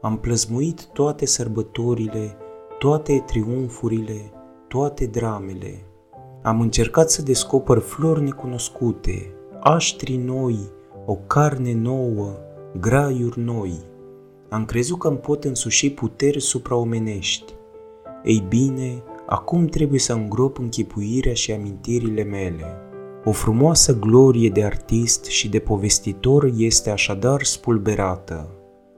Am 0.00 0.18
plăzmuit 0.18 0.86
toate 0.86 1.26
sărbătorile, 1.26 2.36
toate 2.78 3.22
triumfurile, 3.26 4.32
toate 4.68 5.06
dramele. 5.06 5.86
Am 6.42 6.60
încercat 6.60 7.10
să 7.10 7.22
descoper 7.22 7.78
flori 7.78 8.22
necunoscute, 8.22 9.34
aștri 9.60 10.16
noi, 10.16 10.58
o 11.06 11.14
carne 11.14 11.74
nouă, 11.74 12.32
graiuri 12.80 13.40
noi. 13.40 13.72
Am 14.48 14.64
crezut 14.64 14.98
că 14.98 15.08
îmi 15.08 15.16
pot 15.16 15.44
însuși 15.44 15.90
puteri 15.90 16.40
supraomenești. 16.40 17.54
Ei 18.24 18.44
bine, 18.48 19.02
acum 19.26 19.66
trebuie 19.66 19.98
să 19.98 20.12
îngrop 20.12 20.58
închipuirea 20.58 21.34
și 21.34 21.52
amintirile 21.52 22.22
mele. 22.22 22.76
O 23.24 23.32
frumoasă 23.32 23.98
glorie 23.98 24.48
de 24.48 24.64
artist 24.64 25.24
și 25.24 25.48
de 25.48 25.58
povestitor 25.58 26.50
este 26.56 26.90
așadar 26.90 27.42
spulberată. 27.42 28.48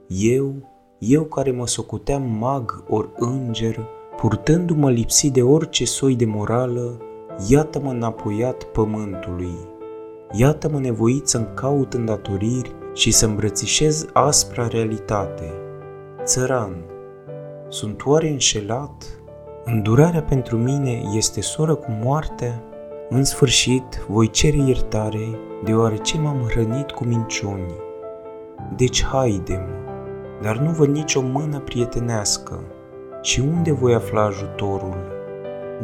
Eu, 0.07 0.53
eu 0.99 1.23
care 1.23 1.51
mă 1.51 1.67
socoteam 1.67 2.23
mag 2.39 2.83
ori 2.87 3.09
înger, 3.15 3.87
purtându-mă 4.17 4.91
lipsit 4.91 5.33
de 5.33 5.41
orice 5.41 5.85
soi 5.85 6.15
de 6.15 6.25
morală, 6.25 7.01
iată-mă 7.49 7.89
înapoiat 7.89 8.63
pământului. 8.63 9.55
Iată-mă 10.31 10.79
nevoit 10.79 11.27
să-mi 11.27 11.49
caut 11.53 11.93
îndatoriri 11.93 12.75
și 12.95 13.11
să 13.11 13.25
îmbrățișez 13.25 14.05
aspra 14.13 14.67
realitate. 14.67 15.53
Țăran, 16.23 16.75
sunt 17.67 18.05
oare 18.05 18.29
înșelat? 18.29 19.03
Îndurarea 19.63 20.21
pentru 20.21 20.57
mine 20.57 21.01
este 21.13 21.41
soră 21.41 21.75
cu 21.75 21.99
moartea? 22.03 22.63
În 23.09 23.23
sfârșit, 23.23 24.05
voi 24.07 24.29
cere 24.29 24.57
iertare, 24.57 25.39
deoarece 25.63 26.17
m-am 26.17 26.45
hrănit 26.49 26.91
cu 26.91 27.03
minciuni. 27.03 27.73
Deci 28.75 29.03
haidem, 29.03 29.67
dar 30.41 30.57
nu 30.57 30.69
văd 30.71 30.89
nicio 30.89 31.21
mână 31.21 31.59
prietenească. 31.59 32.63
Și 33.21 33.39
unde 33.39 33.71
voi 33.71 33.93
afla 33.93 34.23
ajutorul? 34.23 34.97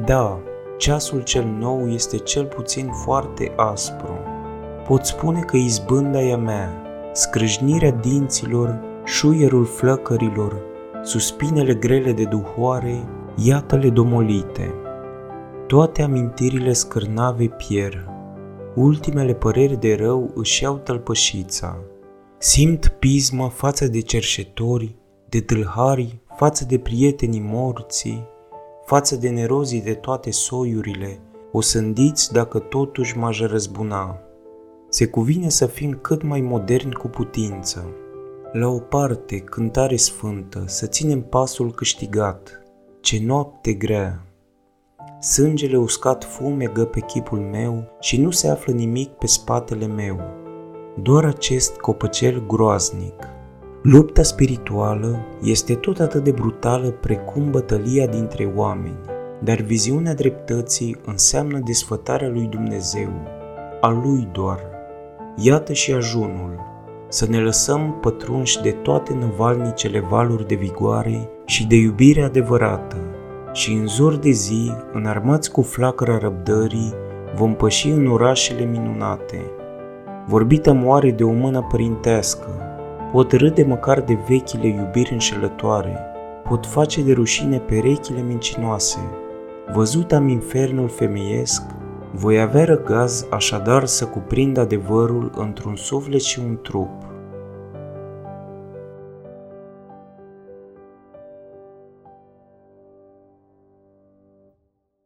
Da, 0.06 0.40
ceasul 0.78 1.22
cel 1.22 1.46
nou 1.60 1.90
este 1.90 2.18
cel 2.18 2.46
puțin 2.46 2.90
foarte 3.04 3.54
aspru. 3.56 4.20
Pot 4.88 5.06
spune 5.06 5.40
că 5.40 5.58
izbânda 5.58 6.22
e 6.22 6.34
a 6.34 6.38
mea, 6.38 6.82
scrâșnirea 7.14 7.92
dinților, 7.92 8.80
șuierul 9.06 9.66
flăcărilor, 9.66 10.62
suspinele 11.04 11.74
grele 11.74 12.12
de 12.12 12.24
duhoare, 12.24 13.04
iată-le 13.36 13.90
domolite. 13.90 14.74
Toate 15.68 16.02
amintirile 16.02 16.74
scârnave 16.74 17.48
pier, 17.48 18.08
ultimele 18.76 19.34
păreri 19.34 19.80
de 19.80 19.96
rău 19.96 20.32
își 20.36 20.64
iau 20.64 20.78
tălpășița. 20.78 21.78
Simt 22.38 22.88
pismă 22.88 23.50
față 23.50 23.88
de 23.88 24.00
cerșetori, 24.00 24.96
de 25.30 25.42
tâlhari, 25.42 26.20
față 26.36 26.66
de 26.66 26.78
prietenii 26.78 27.44
morții, 27.46 28.28
față 28.86 29.16
de 29.16 29.30
nerozii 29.30 29.82
de 29.82 29.94
toate 29.94 30.32
soiurile, 30.32 31.20
o 31.52 31.62
sândiți 31.62 32.34
dacă 32.34 32.60
totuși 32.60 33.18
m-aș 33.18 33.40
răzbuna 33.40 34.20
se 34.94 35.06
cuvine 35.08 35.50
să 35.50 35.66
fim 35.66 35.98
cât 36.02 36.24
mai 36.24 36.42
moderni 36.42 36.94
cu 36.94 37.08
putință. 37.08 37.86
La 38.52 38.68
o 38.68 38.80
parte, 38.80 39.38
cântare 39.38 39.96
sfântă, 39.96 40.64
să 40.68 40.86
ținem 40.86 41.22
pasul 41.22 41.72
câștigat. 41.72 42.64
Ce 43.02 43.22
noapte 43.26 43.74
grea! 43.74 44.26
Sângele 45.20 45.78
uscat 45.78 46.24
fumegă 46.24 46.86
pe 46.86 47.00
chipul 47.00 47.40
meu 47.40 47.98
și 48.00 48.22
nu 48.22 48.32
se 48.32 48.48
află 48.48 48.74
nimic 48.74 49.10
pe 49.10 49.28
spatele 49.28 49.86
meu. 49.86 50.20
Doar 51.02 51.26
acest 51.26 51.76
copăcel 51.76 52.46
groaznic. 52.48 53.28
Lupta 53.84 54.24
spirituală 54.24 55.20
este 55.44 55.76
tot 55.76 56.00
atât 56.00 56.24
de 56.24 56.32
brutală 56.32 56.90
precum 56.90 57.52
bătălia 57.52 58.08
dintre 58.08 58.54
oameni, 58.56 59.00
dar 59.44 59.62
viziunea 59.62 60.14
dreptății 60.14 60.98
înseamnă 61.06 61.60
desfătarea 61.60 62.30
lui 62.30 62.46
Dumnezeu, 62.46 63.10
a 63.82 63.90
lui 63.90 64.30
doar. 64.32 64.71
Iată 65.36 65.74
și 65.74 65.94
ajunul. 65.94 66.70
să 67.08 67.26
ne 67.30 67.40
lăsăm 67.40 67.98
pătrunși 68.02 68.62
de 68.62 68.72
toate 68.72 69.14
năvalnicele 69.20 70.00
valuri 70.00 70.48
de 70.48 70.56
vigoare 70.56 71.30
și 71.46 71.68
de 71.68 71.76
iubire 71.76 72.22
adevărată, 72.22 72.98
și 73.54 73.72
în 73.72 73.88
zor 73.88 74.16
de 74.16 74.30
zi, 74.30 74.72
înarmați 74.94 75.52
cu 75.52 75.62
flacăra 75.62 76.18
răbdării, 76.18 76.94
vom 77.36 77.56
păși 77.56 77.90
în 77.90 78.08
orașele 78.08 78.66
minunate. 78.66 79.42
Vorbită 80.28 80.74
moare 80.74 81.12
de 81.12 81.24
o 81.24 81.32
mână 81.32 81.68
părintească, 81.70 82.48
pot 83.12 83.32
râde 83.32 83.64
măcar 83.64 84.02
de 84.02 84.18
vechile 84.28 84.68
iubiri 84.68 85.12
înșelătoare, 85.12 86.00
pot 86.50 86.66
face 86.66 87.04
de 87.04 87.14
rușine 87.14 87.58
perechile 87.58 88.22
mincinoase. 88.28 89.00
Văzut 89.74 90.12
am 90.12 90.28
infernul 90.28 90.88
femeiesc, 90.88 91.62
voi 92.14 92.42
avea 92.42 92.66
răgaz 92.66 93.26
așadar 93.30 93.86
să 93.86 94.06
cuprind 94.06 94.58
adevărul 94.58 95.32
într-un 95.36 95.76
suflet 95.76 96.22
și 96.22 96.40
un 96.40 96.58
trup. 96.62 97.11